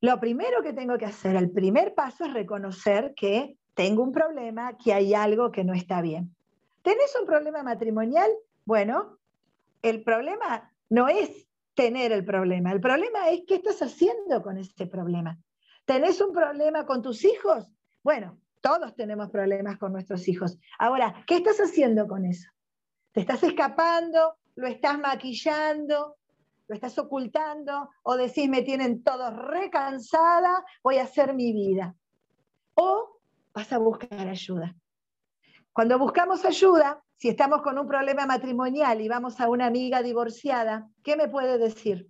[0.00, 4.76] lo primero que tengo que hacer, el primer paso es reconocer que tengo un problema,
[4.76, 6.34] que hay algo que no está bien.
[6.82, 8.30] ¿Tenés un problema matrimonial?
[8.64, 9.18] Bueno,
[9.82, 14.86] el problema no es tener el problema, el problema es qué estás haciendo con ese
[14.86, 15.38] problema.
[15.84, 17.66] ¿Tenés un problema con tus hijos?
[18.02, 20.58] Bueno, todos tenemos problemas con nuestros hijos.
[20.78, 22.50] Ahora, ¿qué estás haciendo con eso?
[23.12, 24.36] ¿Te estás escapando?
[24.54, 26.16] ¿Lo estás maquillando?
[26.68, 27.90] ¿Lo estás ocultando?
[28.04, 31.96] ¿O decís, me tienen todos recansada, voy a hacer mi vida?
[32.74, 33.18] ¿O
[33.52, 34.76] vas a buscar ayuda?
[35.72, 40.88] Cuando buscamos ayuda, si estamos con un problema matrimonial y vamos a una amiga divorciada,
[41.02, 42.08] ¿qué me puede decir?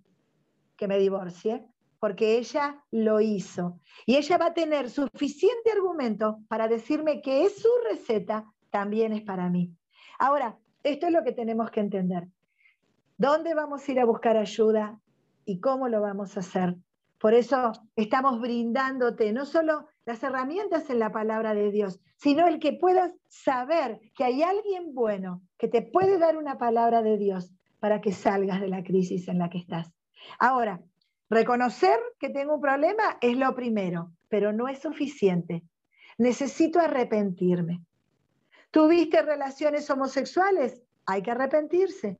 [0.77, 1.65] Que me divorcie
[1.99, 3.79] porque ella lo hizo.
[4.05, 9.21] Y ella va a tener suficiente argumento para decirme que es su receta también es
[9.21, 9.71] para mí.
[10.17, 12.27] Ahora, esto es lo que tenemos que entender.
[13.17, 14.99] ¿Dónde vamos a ir a buscar ayuda
[15.45, 16.75] y cómo lo vamos a hacer?
[17.19, 22.59] Por eso estamos brindándote no solo las herramientas en la palabra de Dios, sino el
[22.59, 27.53] que puedas saber que hay alguien bueno que te puede dar una palabra de Dios
[27.79, 29.93] para que salgas de la crisis en la que estás.
[30.39, 30.81] Ahora,
[31.29, 35.63] reconocer que tengo un problema es lo primero, pero no es suficiente.
[36.17, 37.83] Necesito arrepentirme.
[38.71, 40.81] ¿Tuviste relaciones homosexuales?
[41.05, 42.17] Hay que arrepentirse.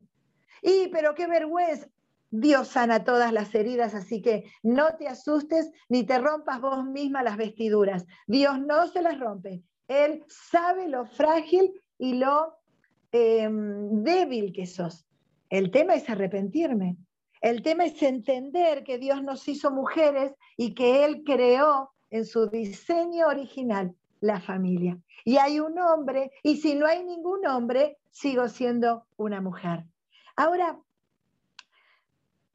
[0.61, 1.87] Y, pero qué vergüenza.
[2.29, 7.23] Dios sana todas las heridas, así que no te asustes ni te rompas vos misma
[7.23, 8.05] las vestiduras.
[8.27, 9.61] Dios no se las rompe.
[9.87, 12.55] Él sabe lo frágil y lo
[13.11, 15.05] em, débil que sos.
[15.49, 16.95] El tema es arrepentirme.
[17.41, 22.49] El tema es entender que Dios nos hizo mujeres y que Él creó en su
[22.49, 24.97] diseño original la familia.
[25.25, 29.83] Y hay un hombre, y si no hay ningún hombre, sigo siendo una mujer.
[30.37, 30.79] Ahora,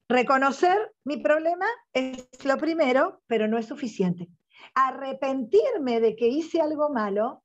[0.09, 4.29] Reconocer mi problema es lo primero, pero no es suficiente.
[4.75, 7.43] Arrepentirme de que hice algo malo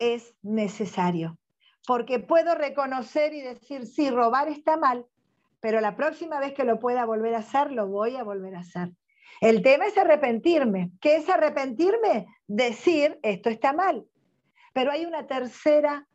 [0.00, 1.38] es necesario,
[1.86, 5.06] porque puedo reconocer y decir, sí, robar está mal,
[5.60, 8.60] pero la próxima vez que lo pueda volver a hacer, lo voy a volver a
[8.60, 8.90] hacer.
[9.40, 10.92] El tema es arrepentirme.
[11.00, 12.26] ¿Qué es arrepentirme?
[12.46, 14.06] Decir, esto está mal.
[14.72, 16.06] Pero hay una tercera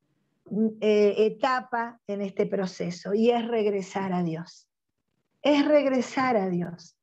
[0.45, 4.67] mm, eh, etapa en este proceso y es regresar a Dios
[5.41, 6.97] es regresar a Dios,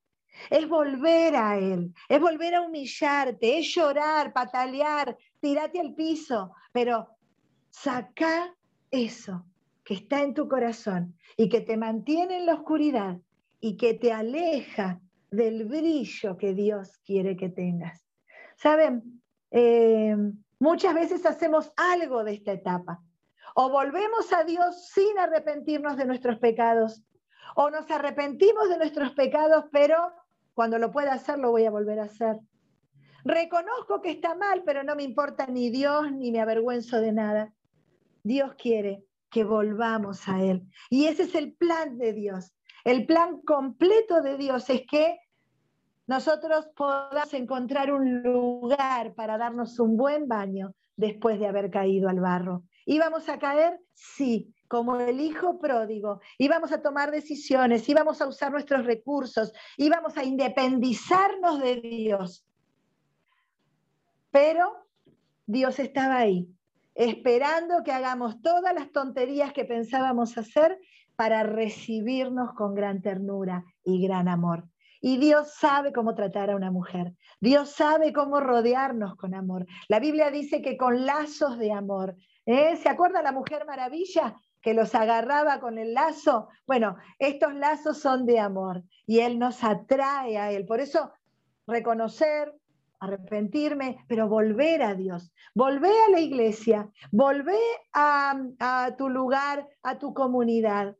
[0.50, 7.08] es volver a Él, es volver a humillarte, es llorar, patalear, tirarte al piso, pero
[7.70, 8.54] saca
[8.90, 9.46] eso
[9.82, 13.18] que está en tu corazón y que te mantiene en la oscuridad
[13.60, 15.00] y que te aleja
[15.34, 18.04] del brillo que Dios quiere que tengas.
[18.56, 20.16] Saben, eh,
[20.58, 23.02] muchas veces hacemos algo de esta etapa.
[23.54, 27.02] O volvemos a Dios sin arrepentirnos de nuestros pecados,
[27.54, 30.12] o nos arrepentimos de nuestros pecados, pero
[30.54, 32.40] cuando lo pueda hacer, lo voy a volver a hacer.
[33.24, 37.52] Reconozco que está mal, pero no me importa ni Dios ni me avergüenzo de nada.
[38.22, 40.62] Dios quiere que volvamos a Él.
[40.90, 42.52] Y ese es el plan de Dios.
[42.84, 45.18] El plan completo de Dios es que
[46.06, 52.20] nosotros podamos encontrar un lugar para darnos un buen baño después de haber caído al
[52.20, 52.62] barro.
[52.84, 53.80] ¿Íbamos a caer?
[53.94, 60.16] Sí, como el hijo pródigo, íbamos a tomar decisiones, íbamos a usar nuestros recursos, íbamos
[60.16, 62.46] a independizarnos de Dios.
[64.30, 64.74] Pero
[65.46, 66.48] Dios estaba ahí,
[66.94, 70.78] esperando que hagamos todas las tonterías que pensábamos hacer
[71.16, 74.68] para recibirnos con gran ternura y gran amor.
[75.06, 77.12] Y Dios sabe cómo tratar a una mujer.
[77.38, 79.66] Dios sabe cómo rodearnos con amor.
[79.86, 82.16] La Biblia dice que con lazos de amor.
[82.46, 82.74] ¿eh?
[82.78, 84.34] ¿Se acuerda la mujer maravilla?
[84.62, 86.48] que los agarraba con el lazo.
[86.66, 90.64] Bueno, estos lazos son de amor y Él nos atrae a Él.
[90.64, 91.12] Por eso,
[91.66, 92.54] reconocer,
[92.98, 97.60] arrepentirme, pero volver a Dios, volver a la iglesia, volver
[97.92, 100.96] a, a tu lugar, a tu comunidad.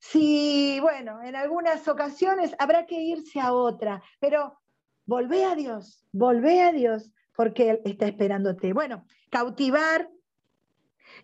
[0.00, 4.58] Si, bueno, en algunas ocasiones habrá que irse a otra, pero
[5.06, 8.72] volvé a Dios, volvé a Dios, porque Él está esperándote.
[8.72, 10.08] Bueno, cautivar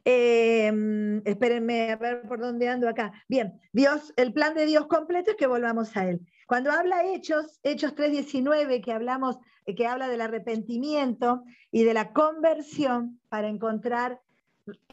[0.04, 3.12] Em, espérenme a ver por dónde ando acá.
[3.28, 6.20] Bien, Dios, el plan de Dios completo es que volvamos a Él.
[6.46, 9.38] Cuando habla Hechos, Hechos 3.19, que hablamos,
[9.76, 14.20] que habla del arrepentimiento y de la conversión para encontrar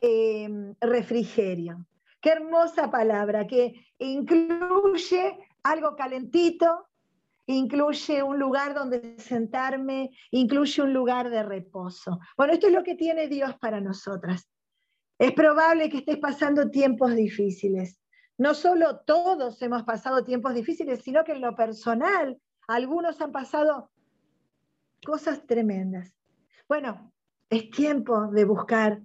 [0.02, 1.86] em, refrigerio.
[2.24, 6.88] Qué hermosa palabra, que incluye algo calentito,
[7.48, 12.22] incluye un lugar donde sentarme, incluye un lugar de reposo.
[12.38, 14.48] Bueno, esto es lo que tiene Dios para nosotras.
[15.20, 18.00] Es probable que estés pasando tiempos difíciles.
[18.38, 23.92] No solo todos hemos pasado tiempos difíciles, sino que en lo personal, algunos han pasado
[25.06, 26.16] cosas tremendas.
[26.70, 27.12] Bueno,
[27.50, 29.02] es tiempo de buscar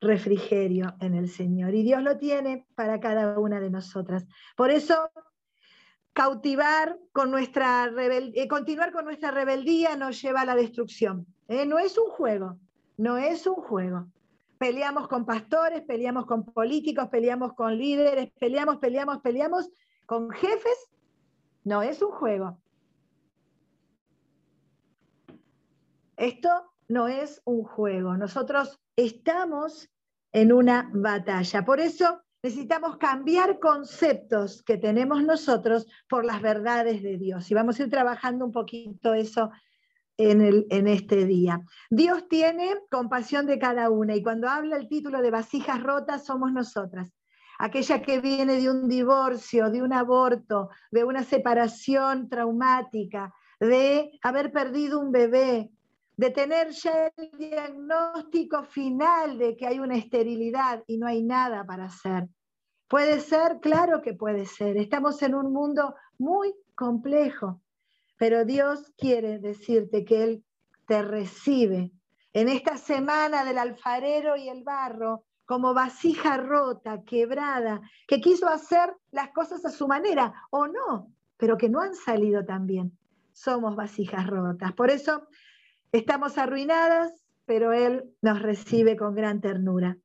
[0.00, 4.26] refrigerio en el Señor y Dios lo tiene para cada una de nosotras.
[4.56, 5.10] Por eso,
[6.12, 11.26] cautivar con nuestra eh, continuar con nuestra rebeldía nos lleva a la destrucción.
[11.48, 11.66] ¿eh?
[11.66, 12.58] No es un juego,
[12.96, 14.08] no es un juego
[14.60, 19.70] peleamos con pastores, peleamos con políticos, peleamos con líderes, peleamos, peleamos, peleamos
[20.04, 20.90] con jefes.
[21.64, 22.58] No es un juego.
[26.18, 26.50] Esto
[26.88, 28.18] no es un juego.
[28.18, 29.88] Nosotros estamos
[30.32, 31.64] en una batalla.
[31.64, 37.50] Por eso necesitamos cambiar conceptos que tenemos nosotros por las verdades de Dios.
[37.50, 39.50] Y vamos a ir trabajando un poquito eso
[40.16, 41.62] en, este día.
[41.88, 46.52] Dios tiene compasión de cada una y cuando habla el título de vasijas rotas somos
[46.52, 47.10] nosotras.
[47.58, 54.50] Aquella que viene de un divorcio, de un aborto, de una separación traumática, de haber
[54.50, 55.70] perdido un bebé,
[56.20, 61.64] de tener ya el diagnóstico final de que hay una esterilidad y no hay nada
[61.64, 62.28] para hacer.
[62.88, 64.76] Puede ser, claro que puede ser.
[64.76, 67.62] Estamos en un mundo muy complejo,
[68.18, 70.44] pero Dios quiere decirte que Él
[70.86, 71.90] te recibe
[72.34, 78.94] en esta semana del alfarero y el barro como vasija rota, quebrada, que quiso hacer
[79.10, 82.92] las cosas a su manera o no, pero que no han salido tan bien.
[83.32, 84.74] Somos vasijas rotas.
[84.74, 85.26] Por eso
[85.92, 87.12] estamos arruinadas,
[87.46, 89.98] pero Él nos recibe con gran ternura.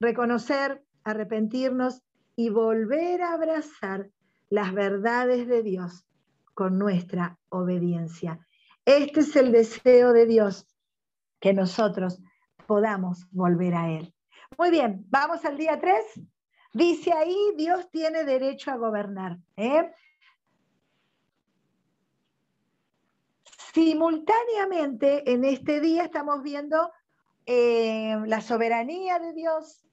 [0.00, 2.02] Reconocer, arrepentirnos
[2.36, 4.10] y volver a abrazar
[4.48, 6.04] las verdades de Dios
[6.54, 8.46] con nuestra obediencia.
[8.84, 10.66] Este es el deseo de Dios,
[11.40, 12.20] que nosotros
[12.66, 14.14] podamos volver a Él.
[14.58, 15.96] Muy bien, vamos al día 3.
[16.72, 19.38] Dice ahí, Dios tiene derecho a gobernar.
[19.56, 19.90] ¿eh?
[23.74, 26.92] Simultáneamente, en este día estamos viendo
[27.44, 29.84] eh, la soberanía de Dios,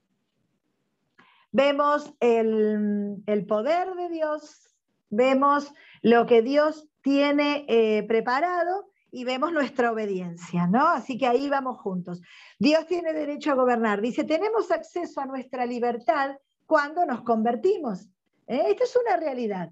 [1.52, 4.70] vemos el, poder de Dios,
[5.10, 10.88] vemos lo que Dios tiene eh, preparado y vemos nuestra obediencia, ¿no?
[10.88, 12.22] Así que ahí vamos juntos.
[12.60, 14.00] Dios tiene derecho a gobernar.
[14.00, 18.04] Dice, tenemos acceso a nuestra libertad cuando nos convertimos.
[18.46, 18.62] ¿eh?
[18.68, 19.72] Esta es una realidad.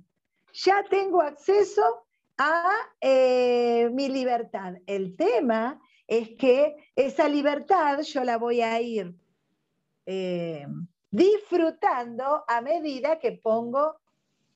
[0.52, 2.09] Ya tengo acceso
[2.40, 4.76] a eh, mi libertad.
[4.88, 9.14] El tema es que esa libertad yo la voy a ir
[11.12, 14.00] disfrutando a medida que pongo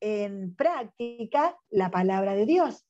[0.00, 2.84] en práctica la palabra de Dios.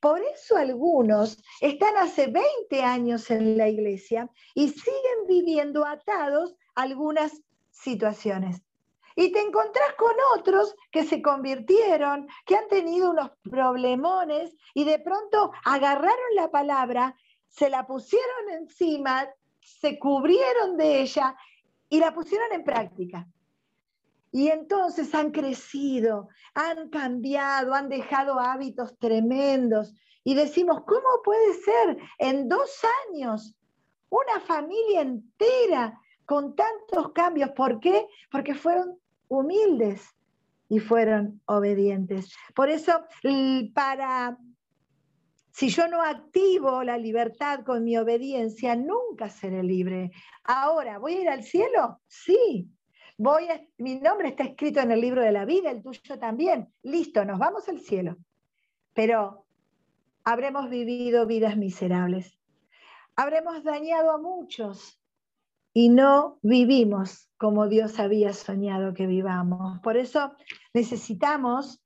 [0.00, 6.82] Por eso algunos están hace 20 años en la iglesia y siguen viviendo atados a
[6.82, 8.62] algunas situaciones.
[9.20, 14.98] Y te encontrás con otros que se convirtieron, que han tenido unos problemones y de
[14.98, 17.14] pronto agarraron la palabra,
[17.46, 19.28] se la pusieron encima,
[19.60, 21.36] se cubrieron de ella
[21.90, 23.28] y la pusieron en práctica.
[24.32, 29.92] Y entonces han crecido, han cambiado, han dejado hábitos tremendos.
[30.24, 32.80] Y decimos, ¿cómo puede ser en dos
[33.10, 33.54] años
[34.08, 37.50] una familia entera con tantos cambios?
[37.50, 38.06] ¿Por qué?
[38.30, 38.99] Porque fueron
[39.30, 40.02] humildes
[40.68, 42.34] y fueron obedientes.
[42.54, 42.92] Por eso,
[43.72, 44.36] para
[45.52, 50.10] si yo no activo la libertad con mi obediencia, nunca seré libre.
[50.44, 52.00] Ahora, ¿voy a ir al cielo?
[52.06, 52.68] Sí.
[53.16, 53.46] Voy
[53.78, 56.72] mi nombre está escrito en el libro de la vida, el tuyo también.
[56.82, 58.16] Listo, nos vamos al cielo.
[58.94, 59.44] Pero
[60.24, 62.38] habremos vivido vidas miserables.
[63.16, 64.99] Habremos dañado a muchos
[65.72, 69.78] y no vivimos como Dios había soñado que vivamos.
[69.80, 70.32] Por eso
[70.74, 71.82] necesitamos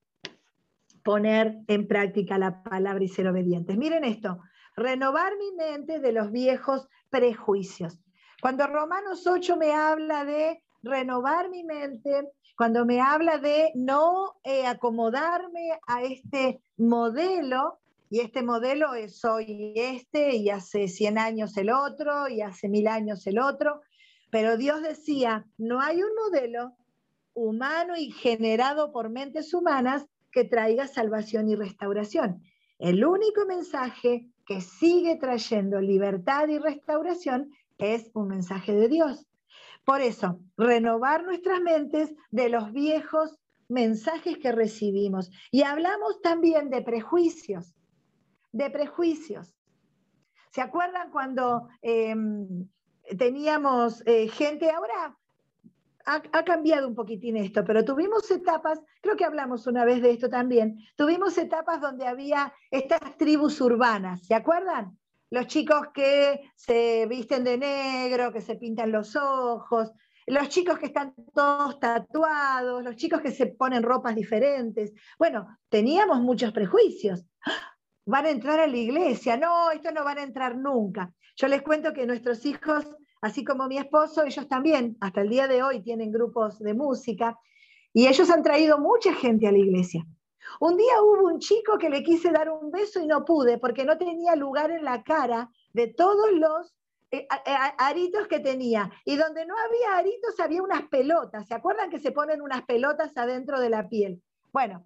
[1.02, 3.76] poner en práctica la palabra y ser obedientes.
[3.76, 4.40] Miren esto,
[4.74, 8.00] renovar mi mente de los viejos prejuicios.
[8.40, 14.66] Cuando Romanos 8 me habla de renovar mi mente, cuando me habla de no eh,
[14.66, 17.80] acomodarme a este modelo,
[18.14, 22.86] y este modelo es hoy este, y hace 100 años el otro, y hace mil
[22.86, 23.80] años el otro,
[24.30, 26.76] pero Dios decía, no hay un modelo
[27.32, 32.40] humano y generado por mentes humanas que traiga salvación y restauración.
[32.78, 39.26] El único mensaje que sigue trayendo libertad y restauración es un mensaje de Dios.
[39.84, 45.32] Por eso, renovar nuestras mentes de los viejos mensajes que recibimos.
[45.50, 47.74] Y hablamos también de prejuicios,
[48.54, 49.52] de prejuicios.
[50.50, 52.68] ¿Se acuerdan cuando em,
[53.18, 55.18] teníamos eh, gente, ahora
[56.06, 60.28] ha, cambiado un poquitín esto, pero tuvimos etapas, creo que hablamos una vez de esto
[60.28, 64.96] también, tuvimos etapas donde había estas tribus urbanas, ¿se acuerdan?
[65.30, 69.90] Los chicos que se visten de negro, que se pintan los ojos,
[70.26, 74.92] los chicos que están todos tatuados, los chicos que se ponen ropas diferentes.
[75.18, 77.24] Bueno, teníamos muchos prejuicios.
[78.06, 81.12] Van a entrar a la iglesia, no, esto no van a entrar nunca.
[81.36, 82.84] Yo les cuento que nuestros hijos
[83.24, 87.38] así como mi esposo, ellos también, hasta el día de hoy, tienen grupos de música
[87.90, 90.04] y ellos han traído mucha gente a la iglesia.
[90.60, 93.86] Un día hubo un chico que le quise dar un beso y no pude porque
[93.86, 96.76] no tenía lugar en la cara de todos los
[97.12, 97.26] eh,
[97.78, 98.90] aritos que tenía.
[99.06, 101.48] Y donde no había aritos había unas pelotas.
[101.48, 104.22] ¿Se acuerdan que se ponen unas pelotas adentro de la piel?
[104.52, 104.84] Bueno,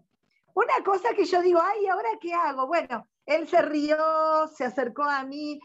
[0.58, 2.66] una cosa que yo digo, ay, ¿ahora qué hago?
[2.66, 5.60] Bueno, él se rió, se acercó a mí,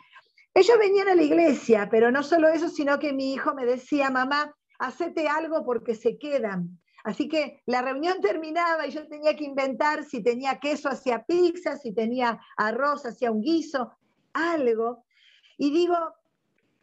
[0.54, 4.12] ellos venían a la iglesia, pero no solo eso, sino que mi hijo me decía,
[4.12, 6.80] mamá, hacete algo porque se quedan.
[7.04, 11.76] Así que la reunión terminaba y yo tenía que inventar si tenía queso hacia pizza,
[11.78, 13.98] si tenía arroz hacia un guiso,
[14.32, 15.06] algo.
[15.58, 15.98] Y digo,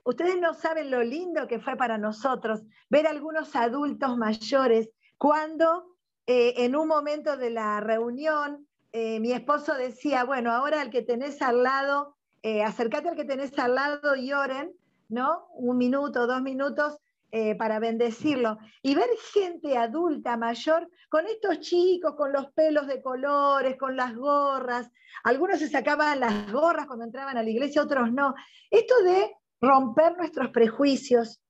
[0.03, 5.90] ustedes no saben lo lindo que fue para nosotros ver a algunos adultos mayores cuando
[6.27, 11.03] eh, en un momento de la reunión eh, mi esposo decía, bueno, ahora el que
[11.03, 14.73] tenés al lado, eh, acércate al que tenés al lado y oren,
[15.09, 15.47] ¿no?
[15.55, 16.99] Un minuto, dos minutos,
[17.31, 18.59] eh, para bendecirlo.
[18.83, 24.17] Y ver gente adulta, mayor, con estos chicos, con los pelos de colores, con las
[24.17, 24.91] gorras.
[25.23, 28.35] Algunos se sacaban las gorras cuando entraban a la iglesia, otros no.
[28.71, 31.41] Esto de romper nuestros prejuicios,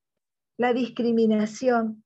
[0.58, 2.04] la discriminación,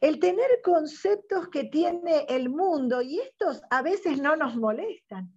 [0.00, 5.32] el tener conceptos que tiene el mundo y estos a veces no nos molestan.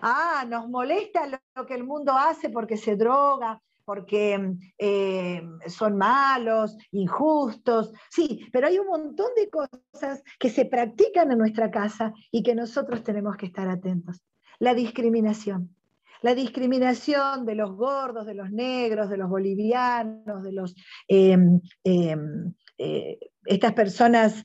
[0.00, 6.76] Ah, nos molesta lo que el mundo hace porque se droga, porque eh, son malos,
[6.92, 7.92] injustos.
[8.10, 12.54] Sí, pero hay un montón de cosas que se practican en nuestra casa y que
[12.54, 14.22] nosotros tenemos que estar atentos.
[14.58, 15.74] La discriminación.
[16.22, 20.76] La discriminación de los gordos, de los negros, de los bolivianos, de los,
[21.08, 24.44] em, eh, estas personas,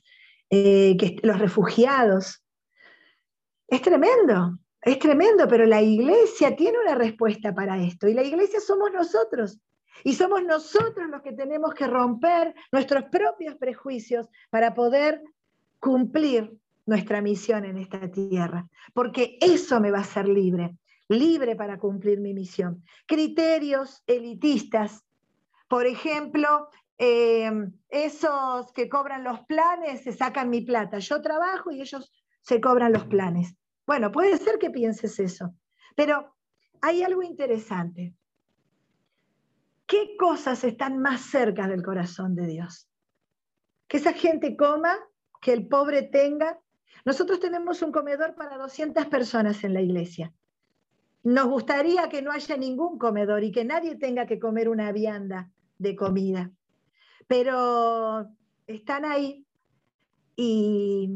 [0.50, 2.42] eh, que, los refugiados.
[3.66, 4.58] Es tremendo.
[4.80, 9.60] Es tremendo, pero la iglesia tiene una respuesta para esto y la iglesia somos nosotros.
[10.04, 15.20] Y somos nosotros los que tenemos que romper nuestros propios prejuicios para poder
[15.80, 20.78] cumplir nuestra misión en esta tierra, porque eso me va a hacer libre,
[21.08, 22.82] libre para cumplir mi misión.
[23.06, 25.04] Criterios elitistas,
[25.68, 26.68] por ejemplo,
[26.98, 27.50] eh,
[27.88, 32.92] esos que cobran los planes se sacan mi plata, yo trabajo y ellos se cobran
[32.92, 33.54] los planes.
[33.86, 35.54] Bueno, puede ser que pienses eso,
[35.94, 36.34] pero
[36.80, 38.14] hay algo interesante.
[39.86, 42.90] ¿Qué cosas están más cerca del corazón de Dios?
[43.86, 44.98] Que esa gente coma,
[45.40, 46.60] que el pobre tenga.
[47.06, 50.34] Nosotros tenemos un comedor para 200 personas en la iglesia.
[51.22, 55.50] Nos gustaría que no haya ningún comedor y que nadie tenga que comer una vianda
[55.78, 56.52] de comida.
[57.28, 58.28] Pero
[58.66, 59.46] están ahí
[60.34, 61.10] y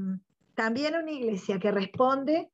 [0.54, 2.50] también una iglesia que responde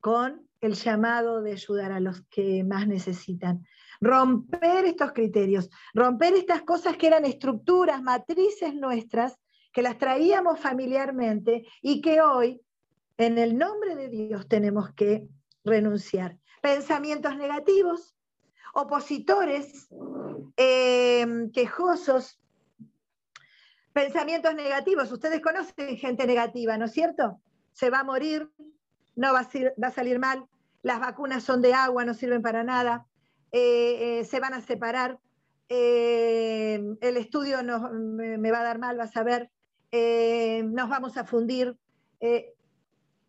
[0.00, 3.66] con el llamado de ayudar a los que más necesitan.
[4.00, 9.38] Romper estos criterios, romper estas cosas que eran estructuras, matrices nuestras,
[9.72, 12.60] que las traíamos familiarmente y que hoy,
[13.18, 15.28] en el nombre de Dios, tenemos que
[15.64, 16.38] renunciar.
[16.62, 18.14] Pensamientos negativos,
[18.74, 19.88] opositores,
[20.56, 22.40] em, quejosos,
[23.96, 25.10] pensamientos negativos.
[25.10, 27.40] Ustedes conocen gente negativa, ¿no es cierto?
[27.72, 28.50] Se va a morir,
[29.14, 30.44] no va a, salir mal,
[30.82, 33.06] las vacunas son de agua, no sirven para nada,
[33.52, 35.18] eh, eh, se van a separar,
[35.70, 39.50] eh, el estudio me, va a dar mal, vas a ver,
[39.90, 41.74] nos vamos a fundir.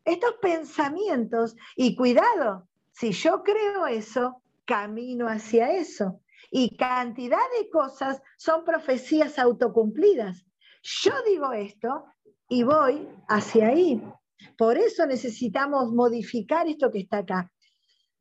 [0.04, 6.20] estos pensamientos, y cuidado, si yo creo eso, camino hacia eso.
[6.52, 10.48] Y cantidad de cosas son profecías autocumplidas.
[10.88, 12.06] Yo digo esto
[12.48, 14.02] y voy hacia ahí.
[14.58, 17.52] Por eso necesitamos modificar esto que está acá.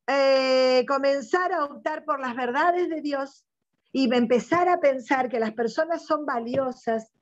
[0.09, 3.45] Eh, comenzar a optar por las verdades de Dios
[3.93, 7.13] y empezar a pensar que las personas son valiosas,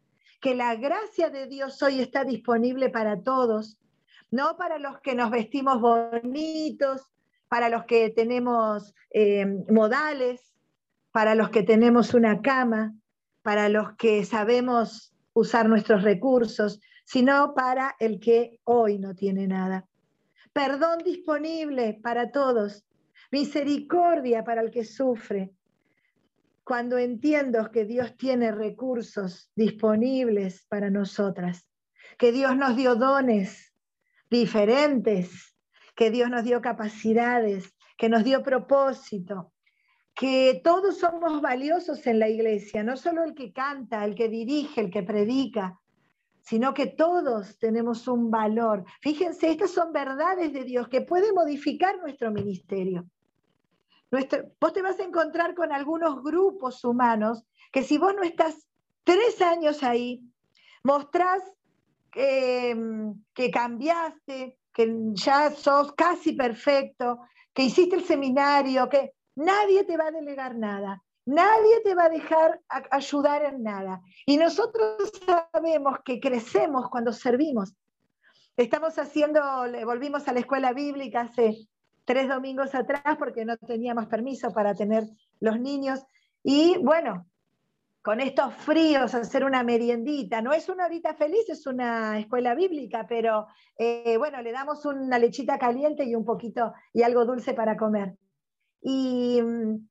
[0.40, 3.78] que la gracia de Dios hoy está disponible para todos,
[4.30, 7.02] no para los que nos vestimos bonitos,
[7.48, 10.54] para los que tenemos eh, modales,
[11.12, 12.94] para los que tenemos una cama,
[13.42, 19.86] para los que sabemos usar nuestros recursos, sino para el que hoy no tiene nada.
[20.52, 22.86] Perdón disponible para todos,
[23.30, 25.52] misericordia para el que sufre.
[26.62, 31.68] Cuando entiendo que Dios tiene recursos disponibles para nosotras,
[32.16, 33.74] que Dios nos dio dones
[34.30, 35.54] diferentes,
[35.94, 39.52] que Dios nos dio capacidades, que nos dio propósito,
[40.14, 44.80] que todos somos valiosos en la iglesia, no solo el que canta, el que dirige,
[44.80, 45.80] el que predica,
[46.40, 48.84] sino que todos tenemos un valor.
[49.00, 53.06] Fíjense, estas son verdades de Dios que pueden modificar nuestro ministerio.
[54.10, 58.68] vos te vas a encontrar con algunos grupos humanos que si vos no estás
[59.02, 60.22] tres años ahí,
[60.84, 61.42] mostrás
[62.12, 67.18] que cambiaste, que ya sos casi perfecto,
[67.52, 71.02] que hiciste el seminario, que nadie te va a delegar nada.
[71.26, 72.60] Nadie te va a dejar
[72.90, 74.02] ayudar en nada.
[74.26, 77.74] Y nosotros sabemos que crecemos cuando servimos.
[78.56, 79.40] Estamos haciendo,
[79.84, 81.66] volvimos a la escuela bíblica hace
[82.04, 85.04] tres domingos atrás porque no teníamos permiso para tener
[85.40, 86.04] los niños.
[86.42, 87.26] Y bueno,
[88.02, 90.42] con estos fríos, hacer una meriendita.
[90.42, 93.46] No es una horita feliz, es una escuela bíblica, pero
[93.78, 98.14] eh, bueno, le damos una lechita caliente y un poquito y algo dulce para comer.
[98.84, 99.88] Y mm,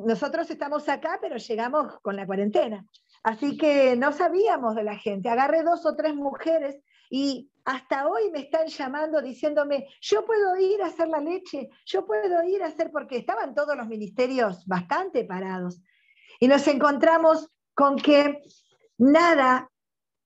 [0.00, 2.86] nosotros estamos acá, pero llegamos con la cuarentena.
[3.22, 5.30] Así que no sabíamos de la gente.
[5.30, 6.76] Agarré dos o tres mujeres
[7.10, 12.04] y hasta hoy me están llamando diciéndome, yo puedo ir a hacer la leche, yo
[12.04, 15.80] puedo ir a hacer, porque estaban todos los ministerios bastante parados.
[16.38, 18.42] Y nos encontramos con que
[18.98, 19.70] nada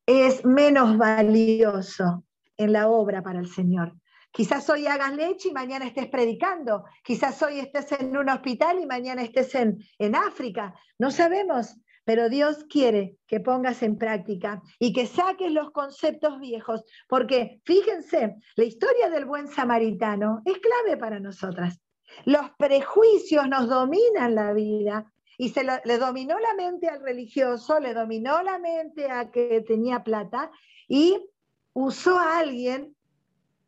[0.05, 2.25] es menos valioso
[2.57, 3.95] en la obra para el Señor.
[4.31, 6.85] Quizás hoy hagas leche y mañana estés predicando.
[7.03, 10.75] Quizás hoy estés en un hospital y mañana estés en, en África.
[10.99, 11.77] No sabemos,
[12.09, 18.37] pero Dios quiere que pongas en práctica y que saques los conceptos viejos, porque fíjense,
[18.57, 21.81] la historia del buen samaritano es clave para nosotras.
[22.25, 27.93] Los prejuicios nos dominan la vida y se le dominó la mente al religioso, le
[27.93, 30.51] dominó la mente a que tenía plata
[30.89, 31.31] y
[31.75, 32.97] usó a alguien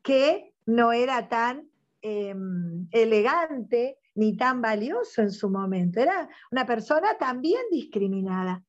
[0.02, 1.68] que no era tan
[2.00, 6.00] em, elegante ni tan valioso en su momento.
[6.00, 8.62] Era una persona también discriminada.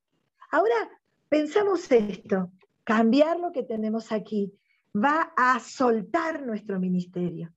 [0.50, 0.90] Ahora,
[1.28, 2.50] pensamos esto,
[2.84, 4.52] cambiar lo que tenemos aquí
[4.94, 7.52] va a soltar nuestro ministerio.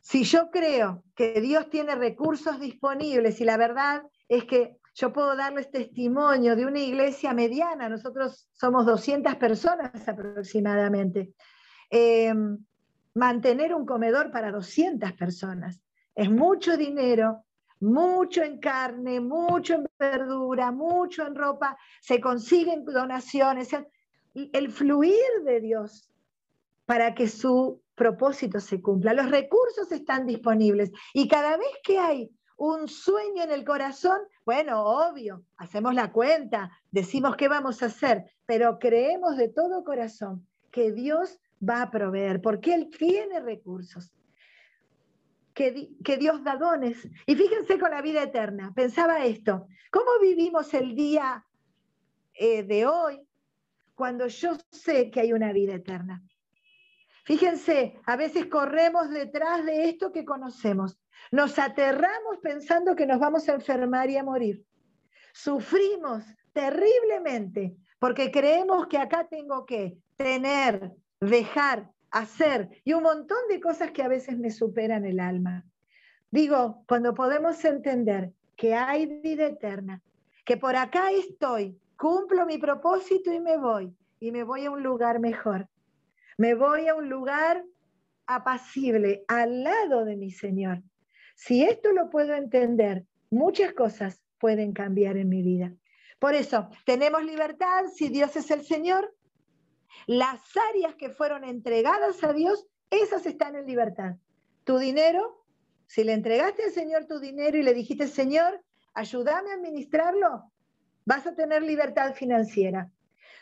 [0.00, 5.36] Si yo creo que Dios tiene recursos disponibles y la verdad es que yo puedo
[5.36, 11.32] darles testimonio de una iglesia mediana, nosotros somos 200 personas aproximadamente.
[11.90, 12.58] Em,
[13.14, 15.80] mantener un comedor para 200 personas.
[16.14, 17.44] Es mucho dinero,
[17.80, 23.70] mucho en carne, mucho en verdura, mucho en ropa, se consiguen donaciones,
[24.34, 26.10] el fluir de Dios
[26.86, 29.14] para que su propósito se cumpla.
[29.14, 34.84] Los recursos están disponibles y cada vez que hay un sueño en el corazón, bueno,
[34.84, 40.92] obvio, hacemos la cuenta, decimos qué vamos a hacer, pero creemos de todo corazón que
[40.92, 44.12] Dios va a proveer, porque Él tiene recursos.
[45.54, 47.08] Que, que, Dios da dones.
[47.26, 51.44] Y fíjense con la vida eterna, pensaba esto, ¿cómo vivimos el día
[52.34, 53.20] eh, de hoy
[53.94, 56.22] cuando yo sé que hay una vida eterna?
[57.24, 60.98] Fíjense, a veces corremos detrás de esto que conocemos,
[61.30, 64.64] nos aterramos pensando que nos vamos a enfermar y a morir.
[65.32, 73.60] Sufrimos terriblemente porque creemos que acá tengo que tener dejar, hacer y un montón de
[73.60, 75.64] cosas que a veces me superan el alma.
[76.30, 80.02] Digo, cuando podemos entender que hay vida eterna,
[80.44, 84.82] que por acá estoy, cumplo mi propósito y me voy, y me voy a un
[84.82, 85.68] lugar mejor.
[86.36, 87.64] Me voy a un lugar
[88.26, 90.82] apacible, al lado de mi Señor.
[91.34, 95.72] Si esto lo puedo entender, muchas cosas pueden cambiar en mi vida.
[96.18, 99.14] Por eso, tenemos libertad si Dios es el Señor,
[100.06, 104.16] las áreas que fueron entregadas a Dios, esas están en libertad.
[104.64, 105.44] Tu dinero,
[105.86, 108.62] si le entregaste al Señor tu dinero y le dijiste, Señor,
[108.94, 110.50] ayúdame a administrarlo,
[111.04, 112.90] vas a tener libertad financiera.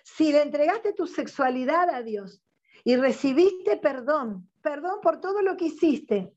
[0.02, 2.40] Si le entregaste tu sexualidad a Dios
[2.84, 6.32] y recibiste perdón, perdón por todo lo que hiciste,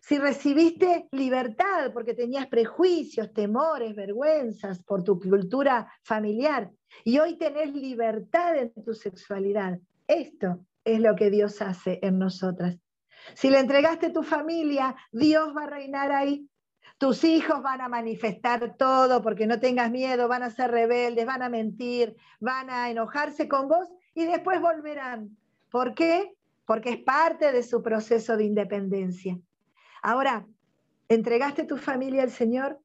[0.00, 6.70] si recibiste libertad porque tenías prejuicios, temores, vergüenzas por tu cultura familiar
[7.04, 12.78] y hoy tenés libertad en tu sexualidad, esto es lo que Dios hace en nosotras.
[13.34, 16.48] Si le entregaste tu familia, Dios va a reinar ahí.
[16.98, 21.42] Tus hijos van a manifestar todo porque no tengas miedo, van a ser rebeldes, van
[21.42, 25.36] a mentir, van a enojarse con vos y después volverán.
[25.70, 26.34] ¿Por qué?
[26.64, 29.38] Porque es parte de su proceso de independencia.
[30.02, 30.46] Ahora,
[31.08, 32.78] ¿entregaste tu familia al Señor?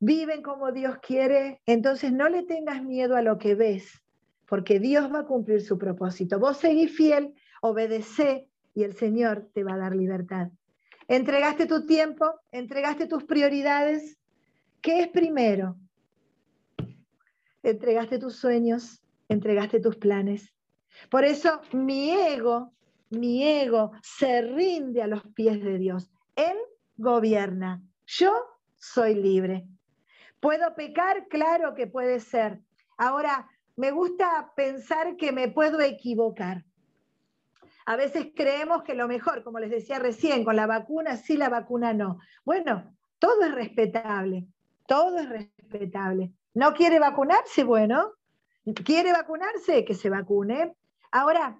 [0.00, 1.60] ¿Viven como Dios quiere?
[1.66, 4.02] Entonces no le tengas miedo a lo que ves,
[4.46, 6.38] porque Dios va a cumplir su propósito.
[6.38, 10.48] Vos seguís fiel, obedecé y el Señor te va a dar libertad.
[11.08, 12.26] ¿Entregaste tu tiempo?
[12.52, 14.18] ¿Entregaste tus prioridades?
[14.82, 15.76] ¿Qué es primero?
[17.62, 19.02] ¿Entregaste tus sueños?
[19.28, 20.52] ¿Entregaste tus planes?
[21.10, 22.72] Por eso mi ego,
[23.10, 26.10] mi ego se rinde a los pies de Dios.
[26.38, 26.56] Él
[26.96, 27.82] gobierna.
[28.06, 28.32] Yo
[28.76, 29.66] soy libre.
[30.38, 31.26] ¿Puedo pecar?
[31.26, 32.60] Claro que puede ser.
[32.96, 36.64] Ahora, me gusta pensar que me puedo equivocar.
[37.86, 41.48] A veces creemos que lo mejor, como les decía recién, con la vacuna sí, la
[41.48, 42.20] vacuna no.
[42.44, 44.46] Bueno, todo es respetable,
[44.86, 46.32] todo es respetable.
[46.54, 47.64] ¿No quiere vacunarse?
[47.64, 48.12] Bueno,
[48.84, 49.84] ¿quiere vacunarse?
[49.84, 50.76] Que se vacune.
[51.10, 51.58] Ahora,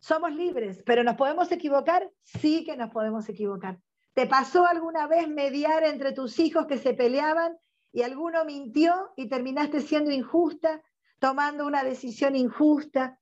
[0.00, 2.10] somos libres, pero ¿nos podemos equivocar?
[2.22, 3.78] Sí que nos podemos equivocar.
[4.14, 7.56] ¿Te pasó alguna vez mediar entre tus hijos que se peleaban
[7.92, 10.82] y alguno mintió y terminaste siendo injusta,
[11.18, 13.18] tomando una decisión injusta?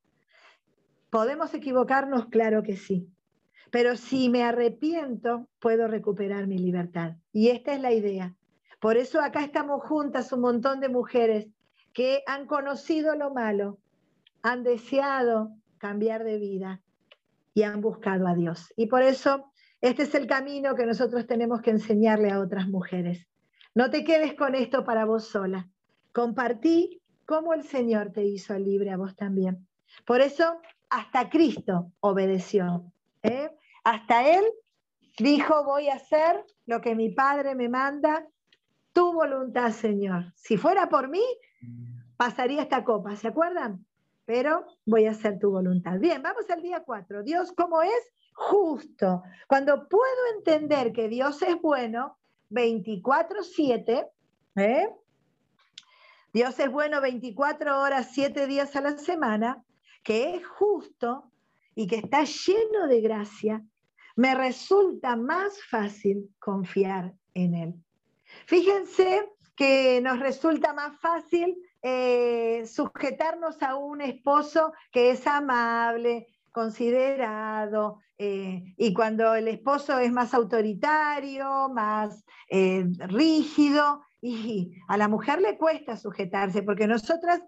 [1.11, 2.27] ¿Podemos equivocarnos?
[2.27, 3.09] Claro que sí.
[3.71, 7.17] Pero si me arrepiento, puedo recuperar mi libertad.
[7.33, 8.35] Y esta es la idea.
[8.81, 11.49] Por eso acá estamos juntas un montón de mujeres
[11.93, 13.79] que han conocido lo malo,
[14.43, 16.83] han deseado cambiar de vida
[17.55, 18.73] y han buscado a Dios.
[18.77, 23.27] Y por eso este es el camino que nosotros tenemos que enseñarle a otras mujeres.
[23.75, 25.69] No te quedes con esto para vos sola.
[26.13, 29.69] Compartí cómo el Señor te hizo libre a vos también.
[30.05, 30.61] Por eso
[30.91, 32.91] hasta Cristo obedeció.
[33.23, 33.51] ¿eh?
[33.85, 34.45] Hasta Él
[35.19, 38.27] dijo, voy a hacer lo que mi Padre me manda,
[38.93, 40.33] tu voluntad, Señor.
[40.35, 41.23] Si fuera por mí,
[42.17, 43.87] pasaría esta copa, ¿se acuerdan?
[44.29, 45.99] Pero voy a hacer tu voluntad.
[45.99, 47.23] Bien, vamos al día 4.
[47.23, 48.13] Dios, ¿cómo es?
[48.35, 49.23] Justo.
[49.47, 52.19] Cuando puedo entender que Dios es bueno,
[52.51, 54.07] 24-7,
[54.57, 54.91] ¿eh?
[56.35, 59.65] Dios es bueno 24 horas, 7 días a la semana,
[60.05, 61.33] que es justo
[61.75, 63.65] y que está lleno de gracia,
[64.15, 67.75] me resulta más fácil confiar en Él.
[68.45, 69.27] Fíjense
[69.57, 71.57] que nos resulta más fácil
[71.91, 80.13] eh, sujetarnos a un esposo que es amable, considerado, eh, y cuando el esposo es
[80.13, 87.41] más autoritario, más eh, rígido, y a la mujer le cuesta sujetarse, porque nosotras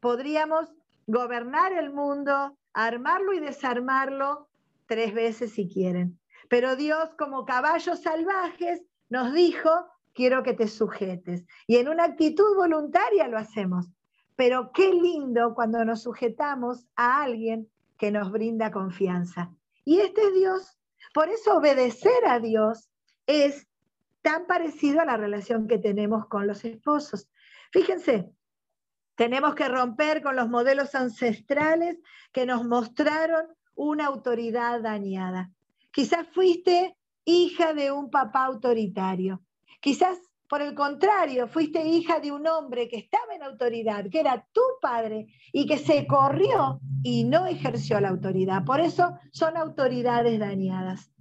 [0.00, 0.68] podríamos
[1.06, 4.48] gobernar el mundo, armarlo y desarmarlo
[4.86, 6.20] tres veces si quieren.
[6.48, 9.70] Pero Dios, como caballos salvajes, nos dijo,
[10.18, 11.46] quiero que te sujetes.
[11.68, 13.86] Y en una actitud voluntaria lo hacemos.
[14.34, 19.54] Pero qué lindo cuando nos sujetamos a alguien que nos brinda confianza.
[19.84, 20.78] Y este es Dios.
[21.14, 22.90] Por eso obedecer a Dios
[23.26, 23.68] es
[24.20, 27.30] tan parecido a la relación que tenemos con los esposos.
[27.70, 28.28] Fíjense,
[29.14, 31.96] tenemos que romper con los modelos ancestrales
[32.32, 33.46] que nos mostraron
[33.76, 35.52] una autoridad dañada.
[35.92, 39.44] Quizás fuiste hija de un papá autoritario.
[39.80, 40.18] Quizás,
[40.48, 44.62] por el contrario, fuiste hija de un hombre que estaba en autoridad, que era tu
[44.80, 48.64] padre y que se corrió y no ejerció la autoridad.
[48.64, 51.12] Por eso son autoridades dañadas,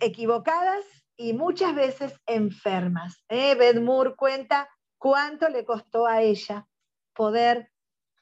[0.00, 0.84] equivocadas
[1.16, 3.24] y muchas veces enfermas.
[3.28, 3.54] ¿eh?
[3.54, 6.66] Bedmur cuenta cuánto le costó a ella
[7.14, 7.72] poder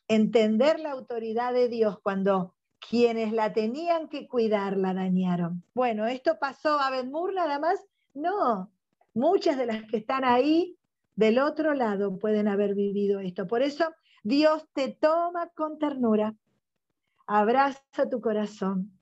[0.09, 2.55] entender la autoridad de Dios cuando
[2.89, 5.65] quienes la tenían que cuidar la dañaron.
[5.75, 7.85] Bueno, ¿esto pasó a Bedmur nada más?
[8.15, 8.71] No,
[9.17, 10.77] muchas de las que están ahí
[11.15, 13.47] del otro lado pueden haber vivido esto.
[13.47, 13.93] Por eso
[14.23, 16.35] Dios te toma con ternura,
[17.27, 18.93] abraza tu corazón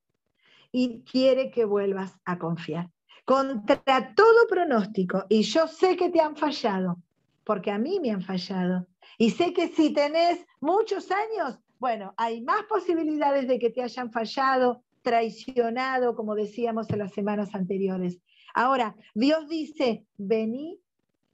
[0.70, 2.88] y quiere que vuelvas a confiar
[3.24, 6.98] contra todo pronóstico, y yo sé que te han fallado,
[7.42, 8.86] porque a mí me han fallado,
[9.18, 14.12] y sé que si tenés muchos años, bueno, hay más posibilidades de que te hayan
[14.12, 18.20] fallado, traicionado, como decíamos en las semanas anteriores.
[18.54, 20.80] Ahora, Dios dice, vení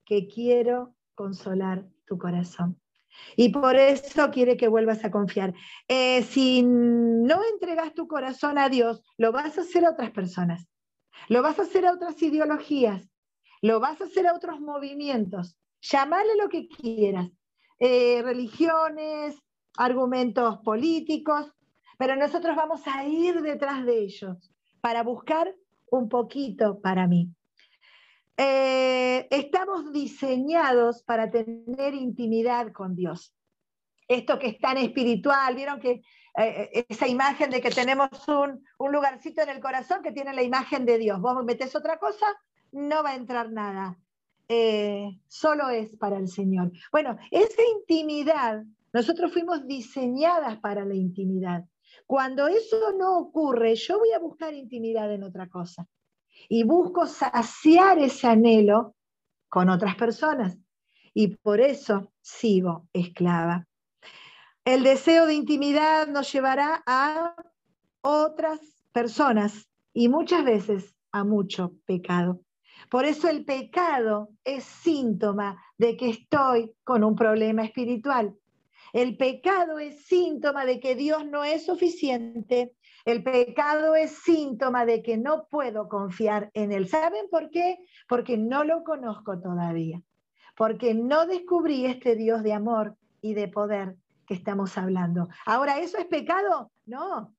[0.04, 2.78] que quiero consolar tu corazón.
[3.36, 5.54] Y por eso quiere que vuelvas a confiar.
[5.88, 10.66] Eh, si no entregas tu corazón a Dios, lo vas a hacer a otras personas.
[11.28, 13.08] Lo vas a hacer a otras ideologías,
[13.62, 15.56] lo vas a hacer a otros movimientos.
[15.80, 17.30] Llámale lo que quieras,
[17.78, 19.36] eh, religiones,
[19.76, 21.52] argumentos políticos,
[22.00, 25.54] pero nosotros vamos a ir detrás de ellos para buscar
[25.90, 27.28] un poquito para mí.
[28.38, 33.34] Eh, estamos diseñados para tener intimidad con Dios.
[34.08, 35.90] Esto que es tan espiritual, vieron que
[36.38, 40.42] eh, eh, esa imagen de que tenemos un, lugarcito en el corazón que tiene la
[40.42, 41.20] imagen de Dios.
[41.20, 42.24] Vos metés otra cosa,
[42.72, 43.98] no va a entrar nada.
[45.28, 46.72] Solo es para el Señor.
[46.90, 51.66] Bueno, esa intimidad, nosotros fuimos diseñadas para la intimidad.
[52.10, 55.86] Cuando eso no ocurre, yo voy a buscar intimidad en otra cosa.
[56.48, 58.96] Y busco saciar ese anhelo
[59.48, 60.58] con otras personas.
[61.14, 63.68] Y por eso sigo esclava.
[64.64, 67.36] El deseo de intimidad nos llevará a
[68.02, 68.58] otras
[68.90, 72.40] personas y muchas veces a mucho pecado.
[72.90, 78.36] Por eso el pecado es síntoma de que estoy con un problema espiritual.
[78.92, 82.74] El pecado es síntoma de que Dios no es suficiente.
[83.04, 86.88] El pecado es síntoma de que no puedo confiar en Él.
[86.88, 87.78] ¿Saben por qué?
[88.08, 90.02] Porque no lo conozco todavía.
[90.56, 93.96] Porque no descubrí este Dios de amor y de poder
[94.34, 95.28] estamos hablando.
[95.44, 96.70] Ahora, ¿eso es pecado?
[96.86, 97.34] No.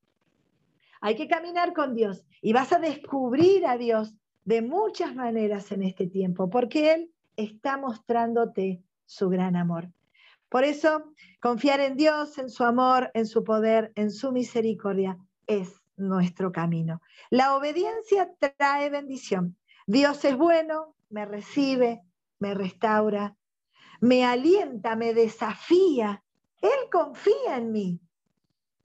[1.01, 4.13] Hay que caminar con Dios y vas a descubrir a Dios
[4.45, 9.89] de muchas maneras en este tiempo, porque Él está mostrándote su gran amor.
[10.51, 15.81] Por eso, confiar en Dios, en su amor, en su poder, en su misericordia, es
[15.95, 17.01] nuestro camino.
[17.29, 19.55] La obediencia trae bendición.
[19.87, 22.01] Dios es bueno, me recibe,
[22.39, 23.37] me restaura,
[24.01, 26.21] me alienta, me desafía.
[26.61, 28.01] Él confía en mí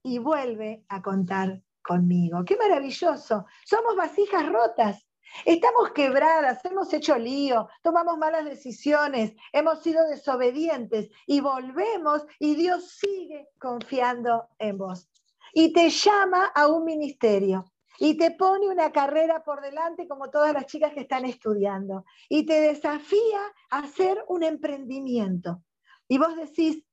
[0.05, 2.45] y vuelve a contar conmigo.
[2.45, 3.45] Qué maravilloso.
[3.65, 5.06] Somos vasijas rotas.
[5.45, 12.91] Estamos quebradas, hemos hecho lío, tomamos malas decisiones, hemos sido desobedientes y volvemos y Dios
[12.91, 15.09] sigue confiando en vos.
[15.53, 17.65] Y te llama a un ministerio
[17.99, 22.45] y te pone una carrera por delante como todas las chicas que están estudiando y
[22.45, 25.63] te desafía a hacer un emprendimiento.
[26.09, 26.85] Y vos decís,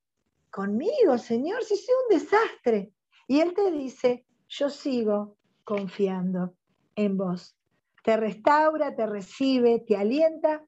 [0.49, 2.93] conmigo, Señor, si soy un desastre.
[3.27, 6.55] Y Él te dice, yo sigo confiando
[6.95, 7.57] en vos.
[8.03, 10.63] Te restaura, te recibe, te alienta,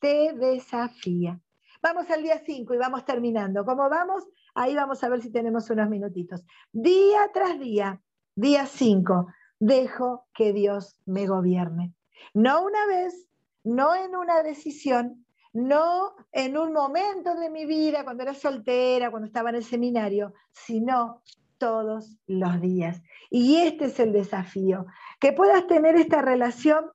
[0.00, 1.40] te desafía.
[1.82, 3.64] Vamos al día 5 y vamos terminando.
[3.64, 4.24] ¿Cómo vamos?
[4.54, 6.44] Ahí vamos a ver si tenemos unos minutitos.
[6.72, 8.00] Día tras día,
[8.34, 9.26] día 5,
[9.58, 11.92] dejo que Dios me gobierne.
[12.32, 13.28] No una vez,
[13.64, 19.26] no en una decisión, no en un momento de mi vida, cuando era soltera, cuando
[19.26, 21.22] estaba en el seminario, sino
[21.58, 23.02] todos los días.
[23.30, 24.86] Y este es el desafío,
[25.18, 26.90] que puedas tener esta relación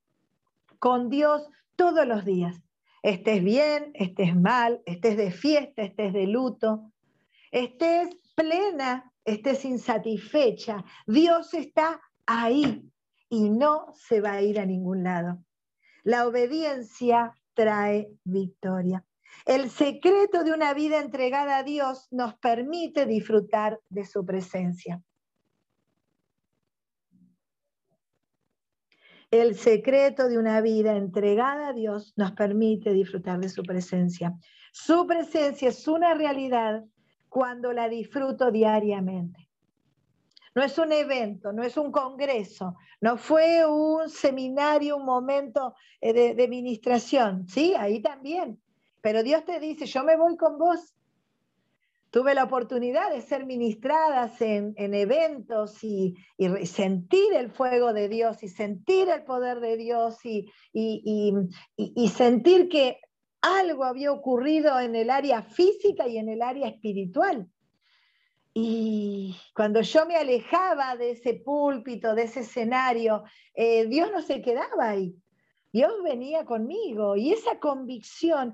[0.80, 2.62] con Dios todos los días.
[3.04, 6.92] Estés bien, estés mal, estés de fiesta, estés de luto,
[7.52, 10.84] estés plena, estés insatisfecha.
[11.08, 12.92] Dios está ahí
[13.30, 15.44] y no se va a ir a ningún lado.
[16.04, 19.06] La obediencia trae victoria.
[19.46, 25.02] El secreto de una vida entregada a Dios nos permite disfrutar de su presencia.
[29.32, 34.38] El secreto de una vida entregada a Dios nos permite disfrutar de su presencia.
[34.74, 36.84] Su presencia es una realidad
[37.30, 39.48] cuando la disfruto diariamente.
[40.54, 46.12] No es un evento, no es un congreso, no fue un seminario, un momento eh,
[46.12, 47.74] de, de administración, ¿sí?
[47.78, 48.62] Ahí también.
[49.00, 50.94] Pero Dios te dice, yo me voy con vos.
[52.12, 56.16] Tuve la oportunidad de ser ministradas en, eventos y,
[56.66, 63.00] sentir el fuego de Dios y sentir el poder de Dios y, y sentir que
[63.42, 67.48] algo había ocurrido en el área física y en el área espiritual.
[68.54, 74.42] Y cuando yo me alejaba de ese púlpito, de ese escenario, eh, Dios no se
[74.42, 75.16] quedaba ahí.
[75.72, 78.54] Dios venía conmigo y esa convicción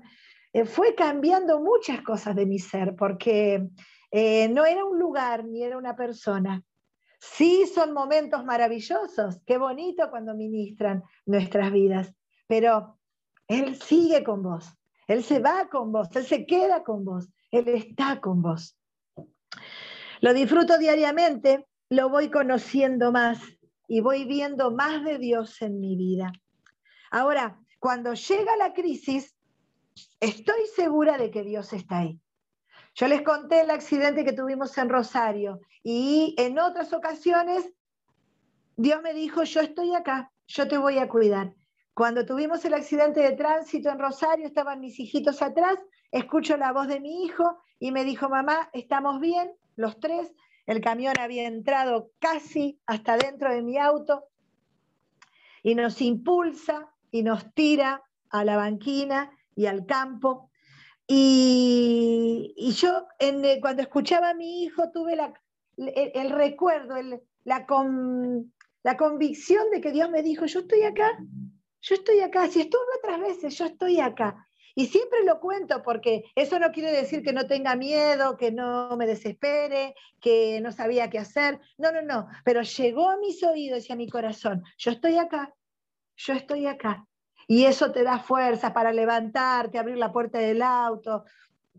[0.52, 3.68] eh, fue cambiando muchas cosas de mi ser, porque
[4.10, 6.62] eh, no era un lugar ni era una persona.
[7.20, 12.14] Sí son momentos maravillosos, qué bonito cuando ministran nuestras vidas,
[12.46, 12.98] pero
[13.48, 14.72] Él sigue con vos,
[15.08, 18.78] Él se va con vos, Él se queda con vos, Él está con vos.
[20.20, 23.40] Lo disfruto diariamente, lo voy conociendo más
[23.88, 26.32] y voy viendo más de Dios en mi vida.
[27.10, 29.37] Ahora, cuando llega la crisis,
[30.20, 32.20] estoy segura de que Dios está ahí.
[32.94, 37.72] Yo les conté el accidente que tuvimos en Rosario y en otras ocasiones
[38.76, 41.54] Dios me dijo, yo estoy acá, yo te voy a cuidar.
[41.94, 45.76] Cuando tuvimos el accidente de tránsito en Rosario, estaban mis hijitos atrás,
[46.12, 50.32] escucho la voz de mi hijo y me dijo, mamá, estamos bien, los tres,
[50.66, 54.24] el camión había entrado casi hasta dentro de mi auto
[55.62, 60.50] y nos impulsa y nos tira a la banquina y al campo.
[61.06, 65.18] Y, yo eh, cuando escuchaba a mi hijo tuve
[65.76, 66.94] el, recuerdo,
[67.44, 67.66] la,
[68.84, 71.18] la convicción de que Dios me dijo, yo estoy acá,
[71.80, 74.46] yo estoy acá, si estuve otras veces, yo estoy acá.
[74.76, 78.96] Y siempre lo cuento porque eso no quiere decir que no tenga miedo, que no
[78.96, 81.58] me desespere, que no sabía qué hacer.
[81.78, 82.28] No, no, no.
[82.44, 84.62] Pero llegó a mis oídos y a mi corazón.
[84.76, 85.52] Yo estoy acá,
[86.14, 87.08] yo estoy acá.
[87.48, 91.24] Y eso te da fuerza para levantarte, abrir la puerta del auto,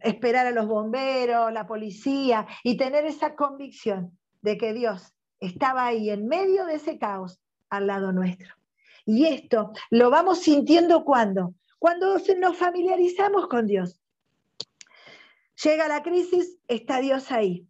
[0.01, 6.09] esperar a los bomberos, la policía y tener esa convicción de que Dios estaba ahí
[6.09, 7.39] en medio de ese caos
[7.69, 8.53] al lado nuestro.
[9.05, 13.99] Y esto lo vamos sintiendo cuando cuando nos familiarizamos con Dios.
[15.63, 17.65] Llega la crisis, está Dios ahí.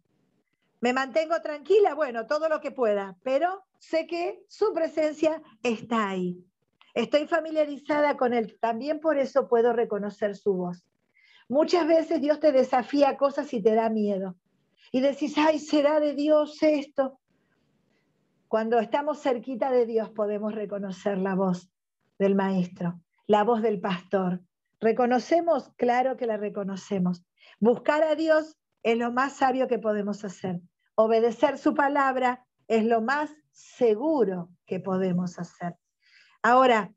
[0.80, 6.44] Me mantengo tranquila, bueno, todo lo que pueda, pero sé que su presencia está ahí.
[6.94, 10.84] Estoy familiarizada con Él, también por eso puedo reconocer su voz.
[11.48, 14.36] Muchas veces Dios te desafía cosas y te da miedo.
[14.92, 17.18] Y decís, ay, ¿será de Dios esto?
[18.48, 21.70] Cuando estamos cerquita de Dios podemos reconocer la voz
[22.18, 24.40] del Maestro la voz del pastor.
[24.80, 25.70] ¿Reconocemos?
[25.76, 27.24] Claro que la reconocemos.
[27.60, 30.60] Buscar a Dios es lo más sabio que podemos hacer.
[30.96, 35.76] Obedecer su palabra es lo más seguro que podemos hacer.
[36.42, 36.94] Ahora,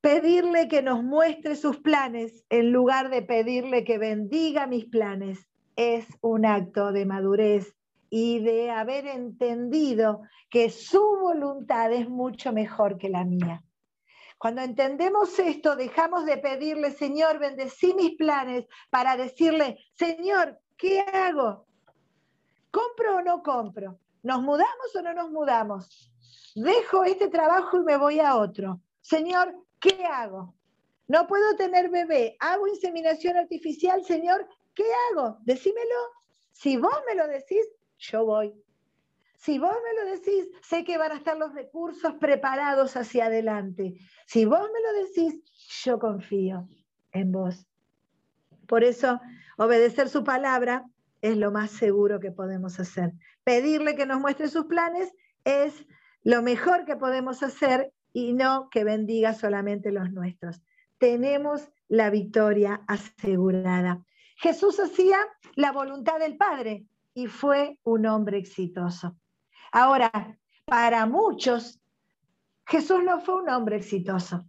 [0.00, 6.06] pedirle que nos muestre sus planes en lugar de pedirle que bendiga mis planes es
[6.20, 7.74] un acto de madurez
[8.10, 13.64] y de haber entendido que su voluntad es mucho mejor que la mía.
[14.38, 21.66] Cuando entendemos esto, dejamos de pedirle, Señor, bendecí mis planes, para decirle, Señor, ¿qué hago?
[22.70, 23.98] ¿Compro o no compro?
[24.22, 26.12] ¿Nos mudamos o no nos mudamos?
[26.54, 28.80] Dejo este trabajo y me voy a otro.
[29.00, 30.54] Señor, ¿qué hago?
[31.08, 32.36] No puedo tener bebé.
[32.40, 34.04] ¿Hago inseminación artificial?
[34.04, 35.38] Señor, ¿qué hago?
[35.42, 35.94] Decímelo.
[36.52, 37.66] Si vos me lo decís,
[37.98, 38.54] yo voy.
[39.36, 43.94] Si vos me lo decís, sé que van a estar los recursos preparados hacia adelante.
[44.26, 45.40] Si vos me lo decís,
[45.84, 46.68] yo confío
[47.12, 47.66] en vos.
[48.66, 49.20] Por eso,
[49.58, 50.84] obedecer su palabra
[51.20, 53.12] es lo más seguro que podemos hacer.
[53.44, 55.12] Pedirle que nos muestre sus planes
[55.44, 55.86] es
[56.26, 60.60] lo mejor que podemos hacer y no que bendiga solamente los nuestros.
[60.98, 64.04] Tenemos la victoria asegurada.
[64.36, 65.18] Jesús hacía
[65.54, 69.16] la voluntad del Padre y fue un hombre exitoso.
[69.70, 70.10] Ahora,
[70.64, 71.80] para muchos,
[72.66, 74.46] Jesús no fue un hombre exitoso.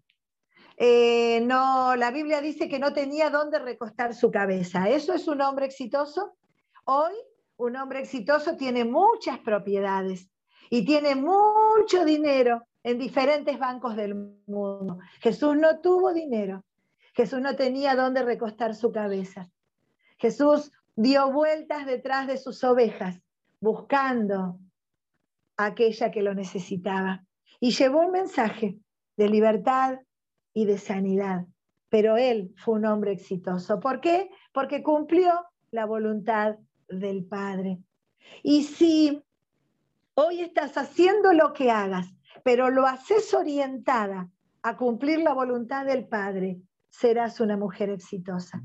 [0.78, 4.90] Eh, no, la Biblia dice que no tenía dónde recostar su cabeza.
[4.90, 6.38] ¿Eso es un hombre exitoso?
[6.86, 7.14] Hoy,
[7.58, 10.28] un hombre exitoso tiene muchas propiedades
[10.70, 14.16] y tiene mucho dinero en diferentes bancos del
[14.48, 15.00] mundo.
[15.20, 16.64] Jesús no tuvo dinero.
[17.14, 19.50] Jesús no tenía dónde recostar su cabeza.
[20.18, 23.20] Jesús dio vueltas detrás de sus ovejas,
[23.60, 24.60] buscando
[25.58, 27.24] aquella que lo necesitaba.
[27.60, 28.78] Y llevó un mensaje
[29.16, 30.00] de libertad
[30.54, 31.46] y de sanidad.
[31.90, 33.80] Pero él fue un hombre exitoso.
[33.80, 34.30] ¿Por qué?
[34.52, 36.58] Porque cumplió la voluntad
[36.88, 37.80] del Padre.
[38.44, 39.24] Y si
[40.20, 42.08] hoy estás haciendo lo que hagas,
[42.44, 44.32] pero lo haces orientada
[44.64, 46.60] a cumplir la voluntad del Padre,
[46.90, 48.64] serás una mujer exitosa.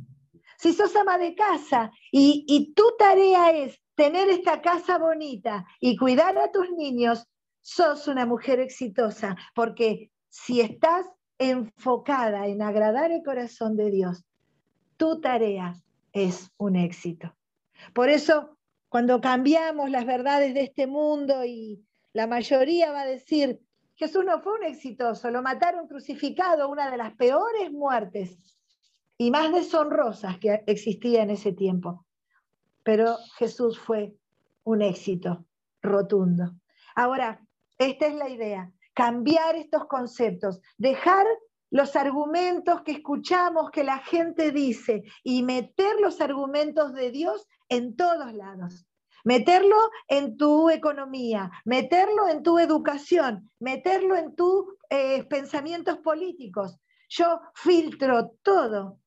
[0.56, 5.96] Si sos ama de casa y, y tu tarea es tener esta casa bonita y
[5.96, 7.28] cuidar a tus niños,
[7.60, 11.06] sos una mujer exitosa, porque si estás
[11.38, 14.24] enfocada en agradar el corazón de Dios,
[14.96, 15.74] tu tarea
[16.12, 17.36] es un éxito.
[17.92, 18.56] Por eso,
[18.92, 23.60] cuando cambiamos las verdades de este mundo y la mayoría va a decir,
[23.96, 28.56] Jesús no fue un exitoso, lo mataron crucificado, una de las peores muertes
[29.18, 32.06] y más deshonrosas que existía en ese tiempo
[32.82, 34.14] pero Jesús fue
[34.64, 35.44] un éxito
[35.80, 36.54] rotundo.
[36.94, 37.40] Ahora,
[37.78, 41.26] esta es la idea, cambiar estos conceptos, dejar
[41.72, 47.96] los argumentos que escuchamos que la gente dice y meter los argumentos de Dios en
[47.96, 48.86] todos lados.
[49.24, 56.78] Meterlo en tu economía, meterlo en tu educación, meterlo en tus eh, pensamientos políticos.
[57.08, 58.98] Yo filtro todo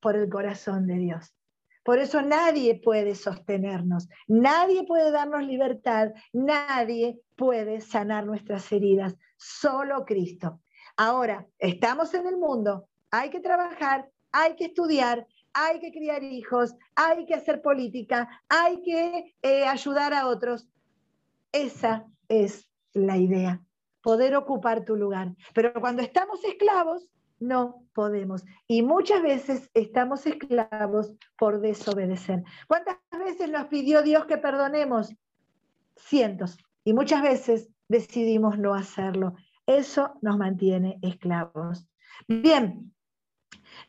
[0.00, 1.34] por el corazón de Dios.
[1.82, 10.04] Por eso nadie puede sostenernos, nadie puede darnos libertad, nadie puede sanar nuestras heridas, solo
[10.04, 10.60] Cristo.
[11.04, 16.76] Ahora, estamos en el mundo, hay que trabajar, hay que estudiar, hay que criar hijos,
[16.94, 20.68] hay que hacer política, hay que eh, ayudar a otros.
[21.50, 23.60] Esa es la idea,
[24.00, 25.34] poder ocupar tu lugar.
[25.54, 28.44] Pero cuando estamos esclavos, no podemos.
[28.68, 32.44] Y muchas veces estamos esclavos por desobedecer.
[32.68, 35.12] ¿Cuántas veces nos pidió Dios que perdonemos?
[35.96, 36.58] Cientos.
[36.84, 39.34] Y muchas veces decidimos no hacerlo.
[39.78, 41.86] Eso nos mantiene esclavos.
[42.28, 42.94] Bien,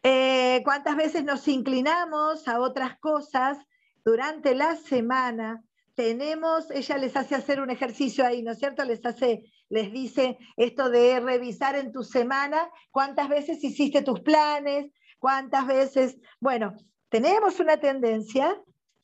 [0.02, 3.58] eh, ¿cuántas veces nos inclinamos a otras cosas
[4.04, 5.64] durante la semana?
[5.96, 8.84] Tenemos, ella les hace hacer un ejercicio ahí, ¿no es cierto?
[8.84, 14.92] Les hace les dice esto de revisar en tu semana cuántas veces hiciste tus planes,
[15.18, 16.76] cuántas veces, bueno,
[17.10, 18.56] tenemos una tendencia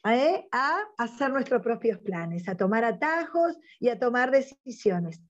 [0.05, 0.47] ¿eh?
[0.51, 5.21] a hacer nuestros propios planes, a tomar atajos y a tomar decisiones.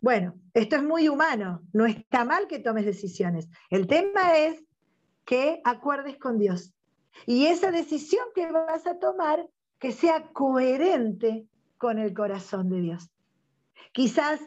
[0.00, 3.48] Bueno, esto es muy humano, no está mal que tomes decisiones.
[3.70, 4.62] El tema es
[5.24, 6.74] que acuerdes con Dios.
[7.24, 11.46] Y esa decisión que vas a tomar, que sea coherente
[11.78, 13.10] con el corazón de Dios.
[13.92, 14.40] Quizás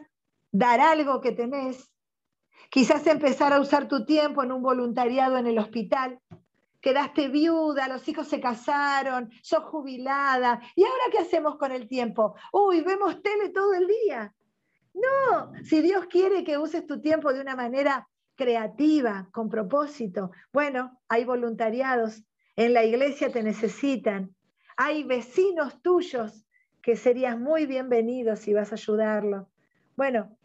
[0.52, 1.92] dar algo que tenés,
[2.70, 6.20] quizás empezar a usar tu tiempo en un voluntariado en el hospital,
[6.82, 12.36] quedaste viuda, los hijos se casaron, sos jubilada, ¿y ahora qué hacemos con el tiempo?
[12.54, 14.34] Uy, vemos tele todo el día.
[15.02, 21.00] No, si Dios quiere que uses tu tiempo de una manera creativa, con propósito, bueno,
[21.08, 22.24] hay voluntariados,
[22.56, 24.36] en la iglesia te necesitan,
[24.76, 26.46] hay vecinos tuyos
[26.82, 29.50] que serías muy bienvenido si vas a ayudarlo.
[29.96, 30.38] Bueno,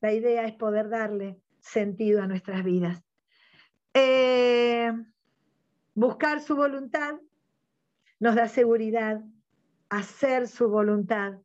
[0.00, 3.02] la idea es poder darle sentido a nuestras vidas.
[3.94, 4.92] Eh,
[5.94, 7.14] buscar su voluntad
[8.20, 9.22] nos da seguridad,
[9.88, 11.38] hacer su voluntad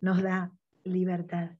[0.00, 0.52] nos da
[0.84, 1.50] libertad.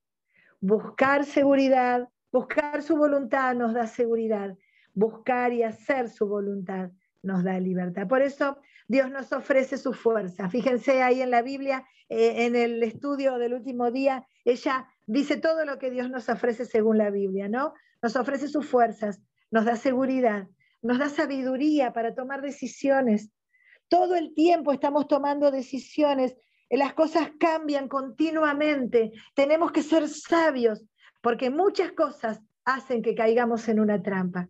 [0.62, 4.56] Buscar seguridad, buscar su voluntad nos da seguridad.
[4.94, 8.06] Buscar y hacer su voluntad nos da libertad.
[8.06, 10.48] Por eso Dios nos ofrece su fuerza.
[10.48, 15.64] Fíjense ahí en la Biblia, eh, en el estudio del último día, ella dice todo
[15.64, 17.74] lo que Dios nos ofrece según la Biblia, ¿no?
[18.00, 20.46] Nos ofrece sus fuerzas, nos da seguridad,
[20.80, 23.32] nos da sabiduría para tomar decisiones.
[23.88, 26.36] Todo el tiempo estamos tomando decisiones,
[26.78, 30.84] las cosas cambian continuamente, tenemos que ser sabios,
[31.20, 34.48] porque muchas cosas hacen que caigamos en una trampa.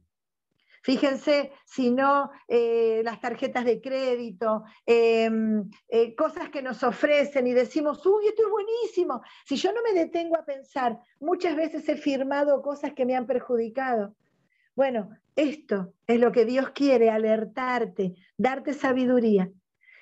[0.82, 7.52] Fíjense, si no, eh, las tarjetas de crédito, em, eh, cosas que nos ofrecen y
[7.52, 9.22] decimos, uy, esto es buenísimo.
[9.46, 13.26] Si yo no me detengo a pensar, muchas veces he firmado cosas que me han
[13.26, 14.16] perjudicado.
[14.74, 19.50] Bueno, esto es lo que Dios quiere, alertarte, darte sabiduría.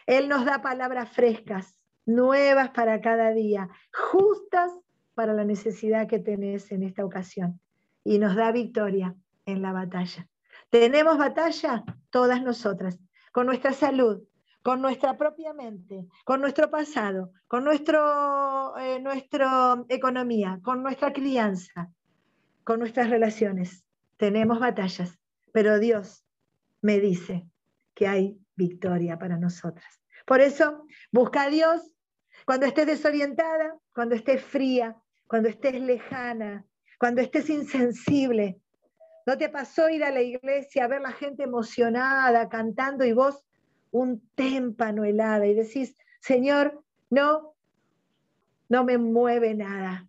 [0.06, 1.79] Él nos da palabras frescas,
[2.14, 4.72] nuevas para cada día, justas
[5.14, 7.60] para la necesidad que tenés en esta ocasión.
[8.04, 9.14] Y nos da victoria
[9.46, 10.28] en la batalla.
[10.70, 12.98] Tenemos batalla todas nosotras,
[13.32, 14.22] con nuestra salud,
[14.62, 21.90] con nuestra propia mente, con nuestro pasado, con nuestro, eh, nuestra economía, con nuestra crianza,
[22.64, 23.84] con nuestras relaciones.
[24.16, 25.18] Tenemos batallas,
[25.52, 26.24] pero Dios
[26.82, 27.46] me dice
[27.94, 30.00] que hay victoria para nosotras.
[30.26, 31.82] Por eso, busca a Dios
[32.50, 34.96] cuando estés desorientada, cuando estés fría,
[35.28, 36.66] cuando estés lejana,
[36.98, 38.58] cuando estés insensible,
[39.24, 43.44] ¿No te pasó ir a la iglesia a ver la gente emocionada, cantando y vos
[43.92, 47.54] un témpano helada y decís, Señor, no,
[48.68, 50.08] no me mueve nada.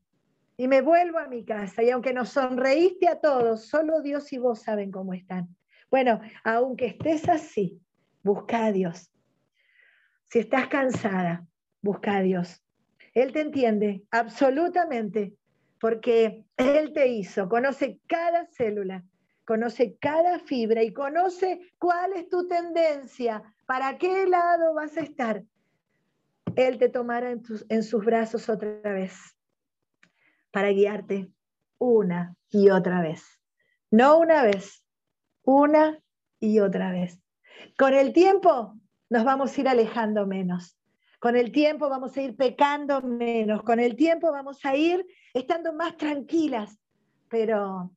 [0.58, 4.40] Y me vuelvo a mi casa y aunque nos sonreíste a todos, solo Dios y
[4.40, 5.56] vos saben cómo están.
[5.92, 7.80] Bueno, aunque estés así,
[8.24, 9.12] busca a Dios.
[10.28, 11.46] Si estás cansada,
[11.82, 12.64] busca a Dios.
[13.14, 15.36] Él te entiende absolutamente
[15.80, 19.04] porque Él te hizo, conoce cada célula,
[19.46, 25.44] conoce cada fibra y conoce cuál es tu tendencia, para qué lado vas a estar.
[26.56, 29.14] Él te tomará en, sus brazos otra vez
[30.52, 31.32] para guiarte
[31.78, 33.24] una y otra vez.
[33.90, 34.86] No una vez,
[35.44, 36.00] una
[36.40, 37.20] y otra vez.
[37.78, 38.78] Con el tiempo
[39.10, 40.78] nos vamos a ir alejando menos.
[41.22, 45.06] Con el tiempo vamos a ir pecando menos, con el tiempo vamos a ir
[45.36, 46.80] estando más tranquilas,
[47.30, 47.92] pero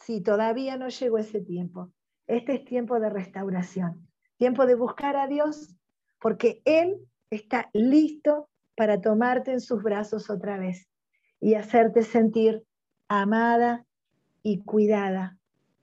[0.00, 1.92] si todavía no llegó ese tiempo,
[2.26, 4.08] este es tiempo de restauración,
[4.38, 5.76] tiempo de buscar a Dios,
[6.20, 6.98] porque Él
[7.30, 10.88] está listo para tomarte en sus brazos otra vez
[11.40, 12.64] y hacerte sentir
[13.06, 13.86] amada
[14.42, 15.38] y cuidada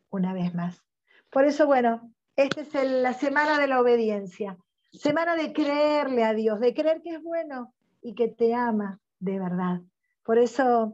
[0.10, 0.84] una vez más.
[1.32, 4.58] Por eso, bueno, esta es la semana de la obediencia.
[4.94, 9.40] Semana de creerle a Dios, de creer que es bueno y que te ama de
[9.40, 9.82] verdad.
[10.24, 10.94] Por eso,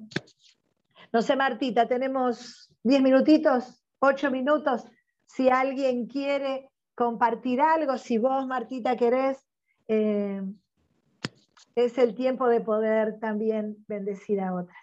[1.11, 4.85] no sé, Martita, tenemos diez minutitos, ocho minutos.
[5.25, 9.37] Si alguien quiere compartir algo, si vos, Martita, querés,
[9.87, 10.41] eh,
[11.75, 14.77] es el tiempo de poder también bendecir a otras.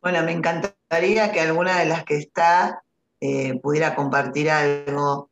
[0.00, 2.82] Bueno, me encantaría que alguna de las que está
[3.20, 5.31] eh, pudiera compartir algo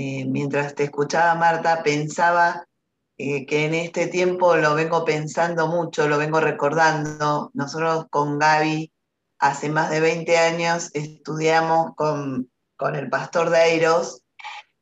[0.00, 2.68] eh, mientras te escuchaba, Marta, pensaba
[3.16, 7.50] eh, que en este tiempo lo vengo pensando mucho, lo vengo recordando.
[7.52, 8.92] Nosotros con Gaby
[9.40, 12.48] hace más de 20 años estudiamos con,
[12.94, 14.22] el pastor Deiros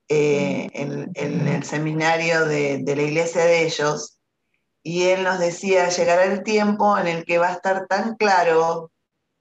[0.07, 4.19] eh, en, el seminario de, de la iglesia de ellos
[4.83, 8.91] y él nos decía, llegará el tiempo en el que va a estar tan claro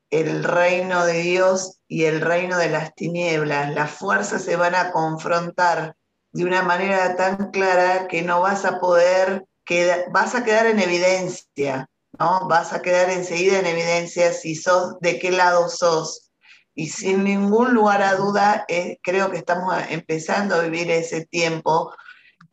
[0.09, 3.73] el reino de Dios y el reino de las tinieblas.
[3.73, 5.95] Las fuerzas se van a confrontar
[6.31, 10.79] de una manera tan clara que no vas a poder, quedar, vas a quedar en
[10.79, 11.89] evidencia,
[12.19, 12.47] ¿no?
[12.47, 16.31] Vas a quedar enseguida en evidencia si sos, de qué lado sos.
[16.73, 21.93] Y sin ningún lugar a duda, eh, creo que estamos empezando a vivir ese tiempo.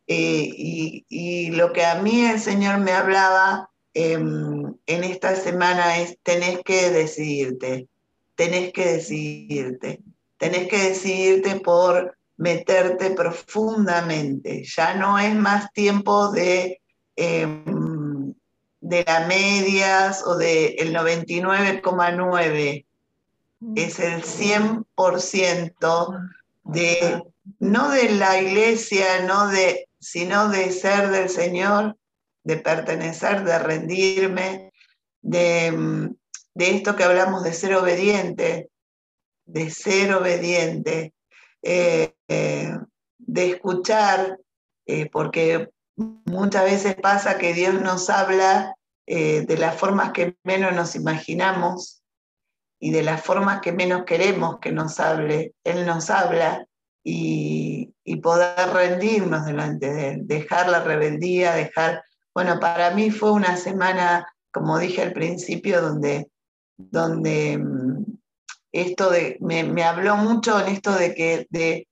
[0.07, 5.99] Eh, y, y, lo que a mí el Señor me hablaba Em, en esta semana
[5.99, 7.87] es tenés que decidirte,
[8.35, 10.01] tenés que decidirte,
[10.37, 14.63] tenés que decidirte por meterte profundamente.
[14.63, 16.81] Ya no es más tiempo de,
[17.15, 18.33] em,
[18.81, 22.85] de las medias o del el 99,9.
[23.75, 26.19] Es el 100%
[26.63, 27.23] de,
[27.59, 31.95] no de la iglesia, no de, sino de ser del Señor,
[32.43, 34.71] de pertenecer, de rendirme,
[35.21, 36.11] de,
[36.55, 38.69] esto que hablamos de ser obediente,
[39.45, 41.13] de ser obediente,
[41.61, 42.77] eh, eh,
[43.17, 44.37] de escuchar,
[44.85, 48.75] eh, porque muchas veces pasa que Dios nos habla
[49.05, 52.03] de las formas que menos nos imaginamos
[52.79, 55.53] y de las formas que menos queremos que nos hable.
[55.65, 56.65] Él nos habla
[57.03, 62.03] y, poder rendirnos delante de Él, dejar la rebeldía, dejar...
[62.33, 66.29] Bueno, para mí fue una semana, como dije al principio, donde,
[66.77, 68.05] donde mm,
[68.71, 71.87] esto me, habló mucho en esto de que de,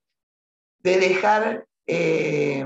[0.79, 2.65] de dejar eh,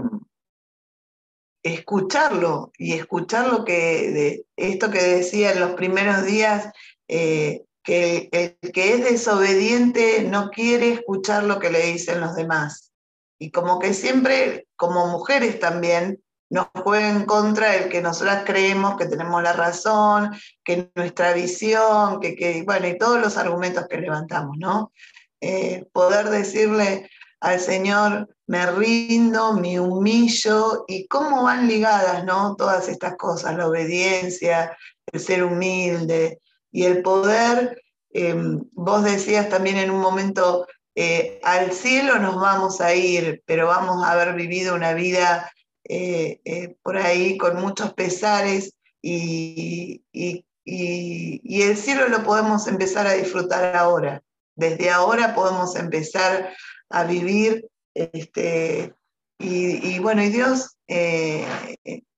[1.64, 6.72] escucharlo y escuchar lo que de esto que decía en los primeros días
[7.08, 12.94] eh, que el que es desobediente no quiere escuchar lo que le dicen los demás.
[13.38, 18.96] Y como que siempre, como mujeres también, nos juega en contra el que nosotras creemos
[18.98, 20.32] que tenemos la razón,
[20.64, 24.92] que nuestra visión, que, bueno, y todos los argumentos que levantamos, ¿no?
[25.42, 32.56] Eh, poder decirle al Señor, me rindo, me humillo, y cómo van ligadas, ¿no?
[32.56, 34.78] Todas estas cosas, la obediencia,
[35.12, 36.40] el ser humilde,
[36.72, 37.82] y el poder,
[38.12, 43.68] em, vos decías también en un momento, eh, al cielo nos vamos a ir, pero
[43.68, 45.52] vamos a haber vivido una vida
[45.88, 50.02] eh, eh, por ahí con muchos pesares y,
[50.66, 54.24] el cielo lo podemos empezar a disfrutar ahora.
[54.56, 56.54] Desde ahora podemos empezar
[56.90, 58.94] a vivir este,
[59.40, 60.78] y, bueno, y Dios,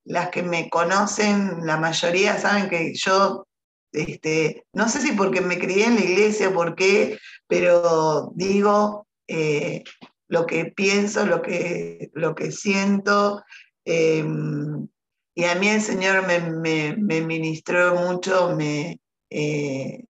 [0.06, 3.48] las que me conocen, la mayoría saben que yo
[3.92, 9.84] este, no sé si porque me crié en la iglesia, por qué, pero digo eh,
[10.28, 13.44] lo que pienso, lo que, lo que siento.
[13.86, 14.88] Em,
[15.36, 19.00] y a mí el Señor me, ministró mucho, me,
[19.30, 20.06] eh,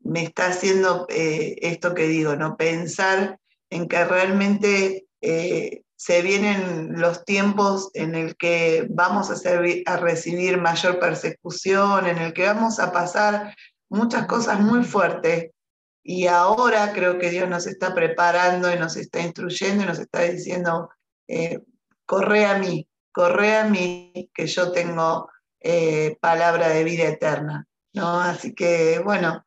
[0.00, 2.56] me está haciendo eh, esto que digo, ¿no?
[2.56, 3.38] Pensar
[3.70, 5.06] en que realmente
[6.02, 9.36] se vienen los tiempos en el que vamos a,
[9.86, 13.54] a recibir mayor persecución, en el que vamos a pasar
[13.88, 15.50] muchas cosas muy fuertes.
[16.02, 20.22] Y ahora creo que Dios nos está preparando y nos está instruyendo y nos está
[20.22, 20.90] diciendo,
[21.28, 21.60] eh,
[22.06, 25.30] corre a mí, corre a mí, que yo tengo
[25.60, 27.66] eh, palabra de vida eterna.
[27.94, 28.20] ¿no?
[28.20, 29.44] Así que, bueno,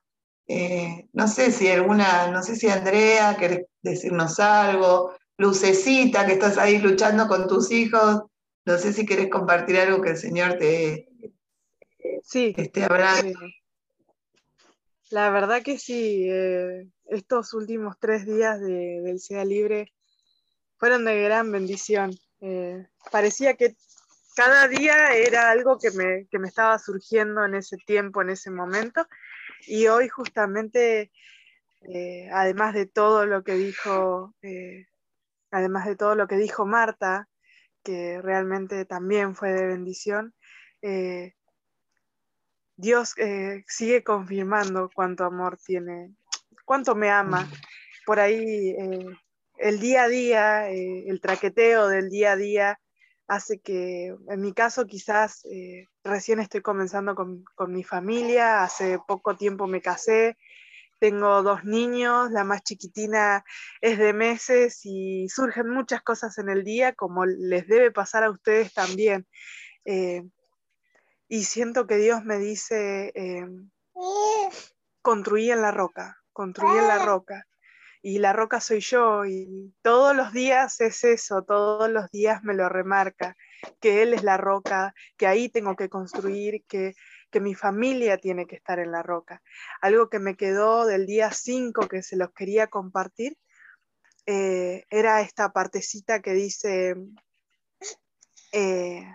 [0.47, 6.57] eh, no sé si alguna, no sé si Andrea, querés decirnos algo, Lucecita, que estás
[6.57, 8.23] ahí luchando con tus hijos.
[8.65, 11.09] No sé si quieres compartir algo que el Señor te
[12.23, 13.39] sí, esté hablando.
[15.11, 19.93] La verdad que sí, eh, estos últimos tres días del Sea Libre
[20.77, 22.11] fueron de gran bendición.
[22.41, 23.75] Eh, parecía que
[24.35, 28.49] cada día era algo que me, que me, estaba surgiendo en ese tiempo, en ese
[28.49, 29.07] momento.
[29.67, 31.11] Y hoy justamente,
[31.81, 34.33] eh, además de todo lo que dijo
[35.51, 37.29] además de todo lo que dijo Marta,
[37.81, 40.33] que realmente también fue de bendición,
[42.77, 46.13] Dios eh, sigue confirmando cuánto amor tiene,
[46.65, 47.49] cuánto me ama.
[48.05, 49.05] Por ahí eh,
[49.57, 52.79] el día a día, el traqueteo del día a día
[53.27, 55.41] hace que, en mi caso quizás
[56.03, 60.37] recién estoy comenzando con, con mi familia, hace poco tiempo me casé,
[60.99, 63.43] tengo dos niños, la más chiquitina
[63.81, 68.31] es de meses y surgen muchas cosas en el día, como les debe pasar a
[68.31, 69.27] ustedes también.
[69.83, 70.23] Eh,
[71.27, 73.45] y siento que Dios me dice, eh,
[75.01, 77.47] construí en la roca, construí en la roca.
[78.01, 82.53] Y la roca soy yo y todos los días es eso, todos los días me
[82.53, 83.35] lo remarca,
[83.79, 86.93] que Él es la roca, que ahí tengo que construir, que
[87.35, 89.41] que mi familia tiene que estar en la roca.
[89.81, 93.37] Algo que me quedó del día 5 que se los quería compartir
[94.25, 96.95] eh, era esta partecita que dice,
[98.53, 99.05] eh,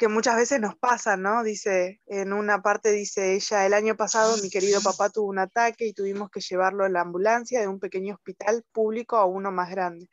[0.00, 1.42] que muchas veces nos pasa, ¿no?
[1.42, 5.86] Dice, en una parte dice ella, el año pasado mi querido papá tuvo un ataque
[5.86, 9.68] y tuvimos que llevarlo en la ambulancia de un pequeño hospital público a uno más
[9.68, 10.08] grande,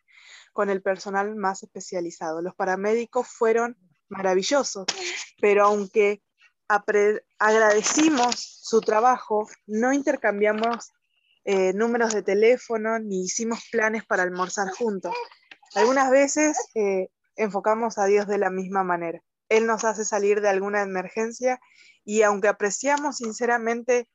[0.51, 2.41] con el personal más especializado.
[2.41, 3.77] Los paramédicos fueron
[4.09, 4.87] maravillosos,
[5.39, 6.21] pero aunque
[6.67, 10.91] agradecimos su trabajo, no intercambiamos
[11.45, 15.13] eh, números de teléfono ni hicimos planes para almorzar juntos.
[15.75, 17.07] Algunas veces eh,
[17.37, 19.21] enfocamos a Dios de la misma manera.
[19.49, 21.59] Él nos hace salir de alguna emergencia
[22.03, 24.09] y aunque apreciamos sinceramente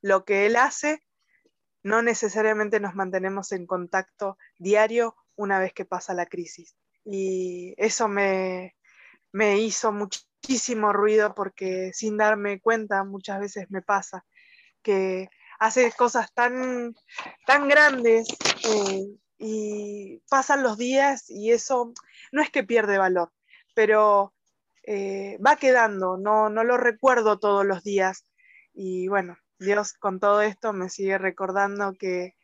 [0.00, 1.02] lo que Él hace,
[1.82, 6.76] no necesariamente nos mantenemos en contacto diario una vez que pasa la crisis.
[7.04, 8.76] y eso me,
[9.32, 14.24] me hizo muchísimo ruido porque sin darme cuenta muchas veces me pasa
[14.82, 15.28] que
[15.58, 16.94] hace cosas tan,
[17.46, 18.28] tan grandes
[18.64, 19.06] eh,
[19.38, 21.92] y pasan los días y eso
[22.32, 23.32] no es que pierde valor,
[23.74, 24.34] pero
[24.90, 28.24] eh, va quedando, no, no lo recuerdo todos los días.
[28.72, 32.36] Y bueno, Dios con todo esto me sigue recordando que,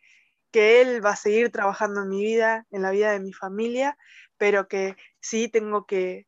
[0.51, 3.97] que Él va a seguir trabajando en mi vida, en la vida de mi familia,
[4.37, 6.27] pero que sí tengo que,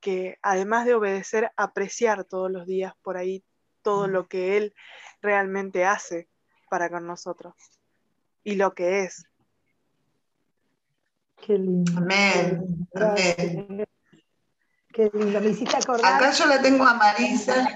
[0.00, 3.44] que además de obedecer, apreciar todos los días por ahí
[3.82, 4.74] todo lo que Él
[5.20, 6.30] realmente hace
[6.70, 7.54] para con nosotros
[8.42, 9.26] y lo que es.
[11.44, 11.92] Qué lindo.
[11.98, 12.88] Amén.
[12.94, 13.84] Amén.
[14.92, 15.40] Qué lindo.
[15.40, 16.14] Me hiciste acordar.
[16.14, 17.68] Acá yo la tengo a Marisa.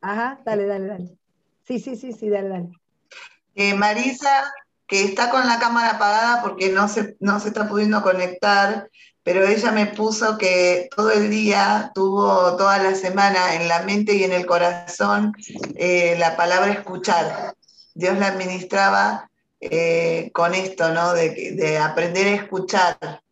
[0.00, 1.18] Ajá, dale, dale, dale.
[1.66, 3.76] Sí, sí, sí, sí, dale, dale.
[3.76, 4.52] Marisa,
[4.86, 8.90] que está con la cámara apagada porque no se, no se está pudiendo conectar,
[9.22, 14.14] pero ella me puso que todo el día tuvo toda la semana en la mente
[14.14, 15.32] y en el corazón
[15.76, 17.54] eh, la palabra escuchar.
[17.94, 19.30] Dios la administraba
[19.60, 21.12] eh, con esto, ¿no?
[21.12, 23.22] De, aprender a escuchar,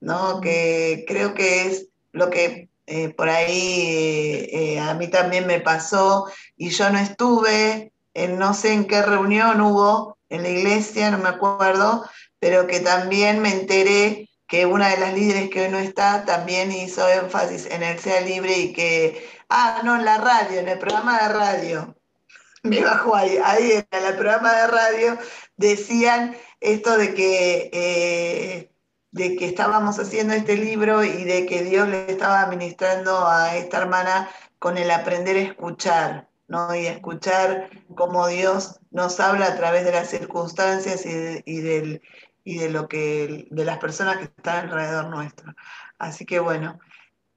[0.00, 0.40] ¿no?
[0.40, 6.26] Que creo que es lo que eh, por ahí a mí también me pasó
[6.56, 11.18] y yo no estuve, en no sé en qué reunión hubo en la iglesia, no
[11.18, 12.08] me acuerdo,
[12.38, 16.72] pero que también me enteré que una de las líderes que hoy no está también
[16.72, 20.78] hizo énfasis en el Sea Libre y que, ah, no, en la radio, en el
[20.78, 21.94] programa de radio,
[22.62, 25.18] me bajó ahí, ahí en el programa de radio,
[25.56, 28.70] decían esto de que, eh,
[29.10, 33.78] de que estábamos haciendo este libro y de que Dios le estaba administrando a esta
[33.78, 34.28] hermana
[34.58, 36.74] con el aprender a escuchar, ¿no?
[36.74, 42.02] Y escuchar cómo Dios nos habla a través de las circunstancias y del,
[42.44, 45.52] y de lo que de las personas que están alrededor nuestro.
[45.98, 46.78] Así que bueno,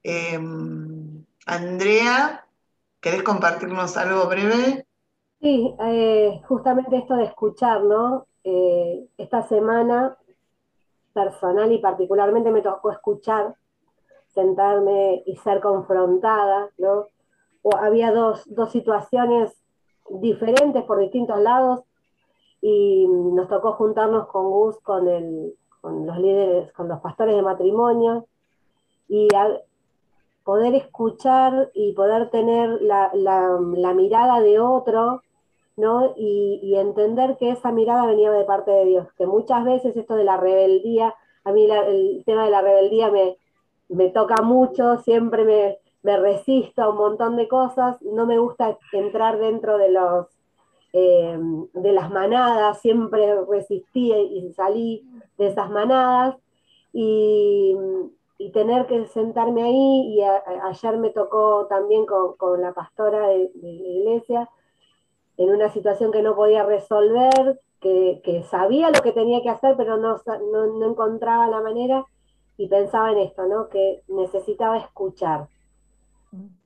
[0.03, 2.45] em, Andrea,
[2.99, 4.85] ¿querés compartirnos algo breve?
[5.41, 8.27] Sí, eh, justamente esto de escuchar, ¿no?
[8.43, 10.17] Eh, esta semana
[11.13, 13.55] personal y particularmente me tocó escuchar,
[14.27, 17.07] sentarme y ser confrontada, ¿no?
[17.63, 19.55] O había dos, dos situaciones
[20.09, 21.83] diferentes por distintos lados
[22.61, 27.41] y nos tocó juntarnos con Gus, con, el, con los líderes, con los pastores de
[27.41, 28.27] matrimonio,
[29.07, 29.27] y
[30.43, 35.21] poder escuchar y poder tener la, la, mirada de otro,
[35.81, 36.13] ¿no?
[36.15, 40.15] Y, y, entender que esa mirada venía de parte de Dios, que muchas veces esto
[40.15, 41.13] de la rebeldía,
[41.43, 43.37] a mí el tema de la rebeldía me,
[43.89, 48.77] me toca mucho, siempre me, me resisto a un montón de cosas, no me gusta
[48.93, 50.27] entrar dentro de los
[50.93, 51.39] eh,
[51.73, 56.35] de las manadas, siempre resistí y salí de esas manadas,
[56.91, 57.77] y,
[58.53, 64.49] tener que sentarme ahí, y ayer me tocó también con, la pastora de, la iglesia,
[65.43, 69.97] en una situación que no podía resolver, que, sabía lo que tenía que hacer, pero
[69.97, 70.17] no,
[70.51, 72.05] no, encontraba la manera,
[72.57, 73.69] y pensaba en esto, ¿no?
[73.69, 75.47] que necesitaba escuchar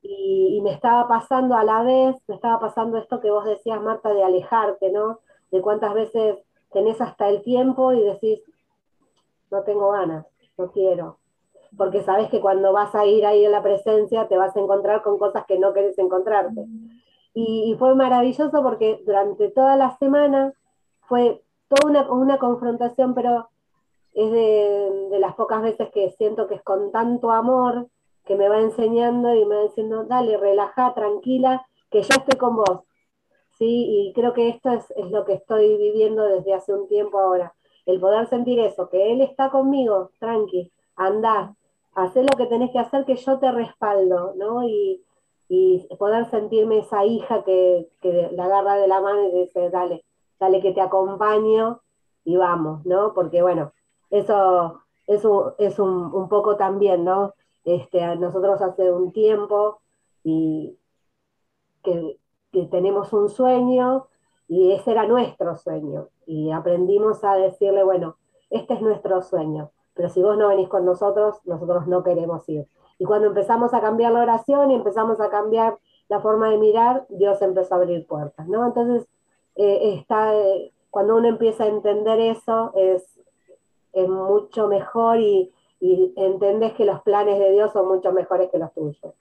[0.02, 4.12] y, me estaba pasando a la vez, me estaba pasando esto que vos decías, Marta,
[4.12, 5.20] de alejarte, ¿no?
[5.50, 6.38] De cuántas veces
[6.72, 8.40] tenés hasta el tiempo y decís,
[9.50, 10.26] no tengo ganas,
[10.56, 11.18] no quiero.
[11.76, 15.02] Porque sabes que cuando vas a ir ahí en la presencia te vas a encontrar
[15.02, 16.64] con cosas que no querés encontrarte.
[17.38, 20.54] Y, fue maravilloso porque durante toda la semana
[21.02, 23.50] fue toda una, una confrontación, pero
[24.14, 27.88] es de, las pocas veces que siento que es con tanto amor
[28.24, 32.56] que me va enseñando y me va diciendo, dale, relaja, tranquila, que yo estoy con
[32.56, 32.80] vos.
[33.58, 33.84] ¿Sí?
[33.86, 37.54] Y creo que esto es, lo que estoy viviendo desde hace un tiempo ahora.
[37.84, 41.54] El poder sentir eso, que Él está conmigo, tranqui, anda,
[41.94, 44.66] haz lo que tenés que hacer, que yo te respaldo, ¿no?
[44.66, 45.02] Y,
[45.98, 50.04] poder sentirme esa hija que, que la agarra de la mano y dice, dale,
[50.40, 51.80] dale que te acompaño
[52.24, 53.14] y vamos, ¿no?
[53.14, 53.72] Porque bueno,
[54.10, 57.34] eso, eso es un, un poco también, ¿no?
[57.64, 59.80] Este, nosotros hace un tiempo
[60.22, 60.78] y
[61.82, 62.18] que,
[62.70, 64.06] tenemos un sueño
[64.48, 66.08] y ese era nuestro sueño.
[66.26, 68.16] Y aprendimos a decirle, bueno,
[68.50, 72.66] este es nuestro sueño, pero si vos no venís con nosotros, nosotros no queremos ir.
[72.98, 75.78] Y cuando empezamos a cambiar la oración y empezamos a cambiar
[76.08, 78.66] la forma de mirar, Dios empezó a abrir puertas, ¿no?
[78.66, 79.06] Entonces,
[79.56, 83.02] eh, está, eh, cuando uno empieza a entender eso, es,
[83.92, 88.58] es mucho mejor y, y entendés que los planes de Dios son mucho mejores que
[88.58, 89.14] los tuyos.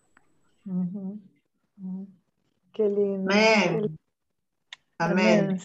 [2.73, 3.31] Qué lindo.
[3.31, 3.97] Amén.
[4.97, 5.59] Amén.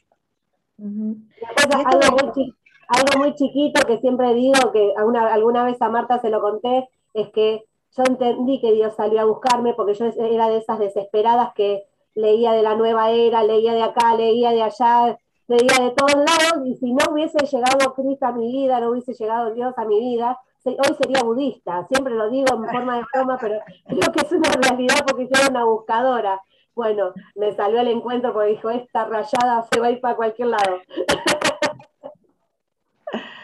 [2.89, 6.89] algo muy chiquito que siempre digo, que alguna, alguna vez a Marta se lo conté,
[7.15, 7.65] es que
[7.97, 11.85] yo entendí que Dios salió a buscarme porque yo era de esas desesperadas que
[12.15, 15.19] leía de la nueva era, leía de acá, leía de allá,
[15.49, 19.15] leía de todos lados, y si no hubiese llegado Cristo a mi vida, no hubiese
[19.15, 23.39] llegado Dios a mi vida, hoy sería budista, siempre lo digo en forma de broma,
[23.41, 26.41] pero creo que es una realidad porque soy una buscadora.
[26.75, 30.49] Bueno, me salió el encuentro porque dijo, esta rayada se va a ir para cualquier
[30.49, 30.79] lado.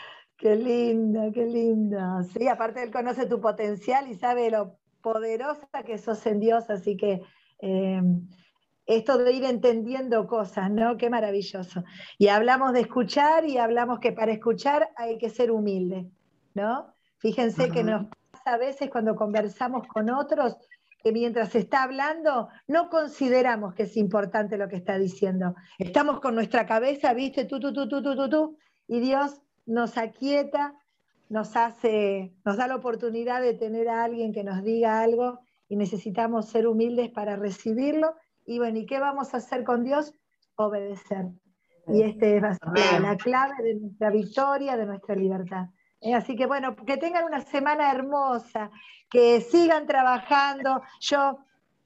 [0.47, 2.23] Qué linda, qué linda.
[2.23, 6.97] Sí, aparte él conoce tu potencial y sabe lo poderosa que sos en Dios, así
[6.97, 7.21] que
[7.59, 8.01] eh,
[8.87, 10.97] esto de ir entendiendo cosas, ¿no?
[10.99, 11.83] Qué maravilloso.
[12.17, 16.09] Y hablamos de escuchar y hablamos que para escuchar hay que ser humilde,
[16.55, 16.95] ¿no?
[17.19, 20.57] Fíjense que nos pasa a veces cuando conversamos con otros
[21.03, 25.57] que mientras está hablando no consideramos que es importante lo que está diciendo.
[25.77, 29.99] Estamos con nuestra cabeza, viste, tú, tú, tú, tú, tú, tú, tú, y Dios nos
[29.99, 30.75] aquieta,
[31.29, 35.77] nos hace, nos da la oportunidad de tener a alguien que nos diga algo y
[35.77, 38.15] necesitamos ser humildes para recibirlo.
[38.47, 40.15] Y bueno, ¿y qué vamos a hacer con Dios?
[40.55, 41.27] Obedecer.
[41.89, 45.67] Y este es la clave de nuestra victoria, de nuestra libertad.
[46.01, 48.71] Eh, así que bueno, que tengan una semana hermosa,
[49.11, 50.83] que sigan trabajando.
[51.01, 51.39] Yo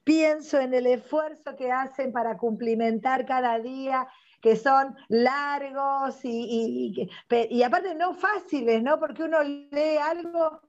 [0.05, 4.09] pienso en el esfuerzo que hacen para cumplimentar cada día,
[4.41, 8.99] que son largos y, y, aparte no fáciles, ¿no?
[8.99, 10.61] Porque uno lee algo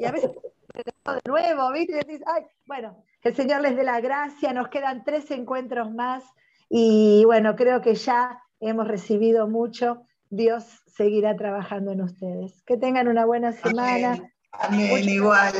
[0.00, 0.30] y a veces
[0.74, 2.00] de nuevo, ¿viste?
[2.08, 6.24] Y Ay, bueno, el Señor les dé la gracia, nos quedan tres encuentros más
[6.68, 10.06] y bueno, creo que ya hemos recibido mucho.
[10.30, 12.62] Dios seguirá trabajando en ustedes.
[12.66, 14.18] Que tengan una buena semana.
[14.52, 15.52] Amén, igual.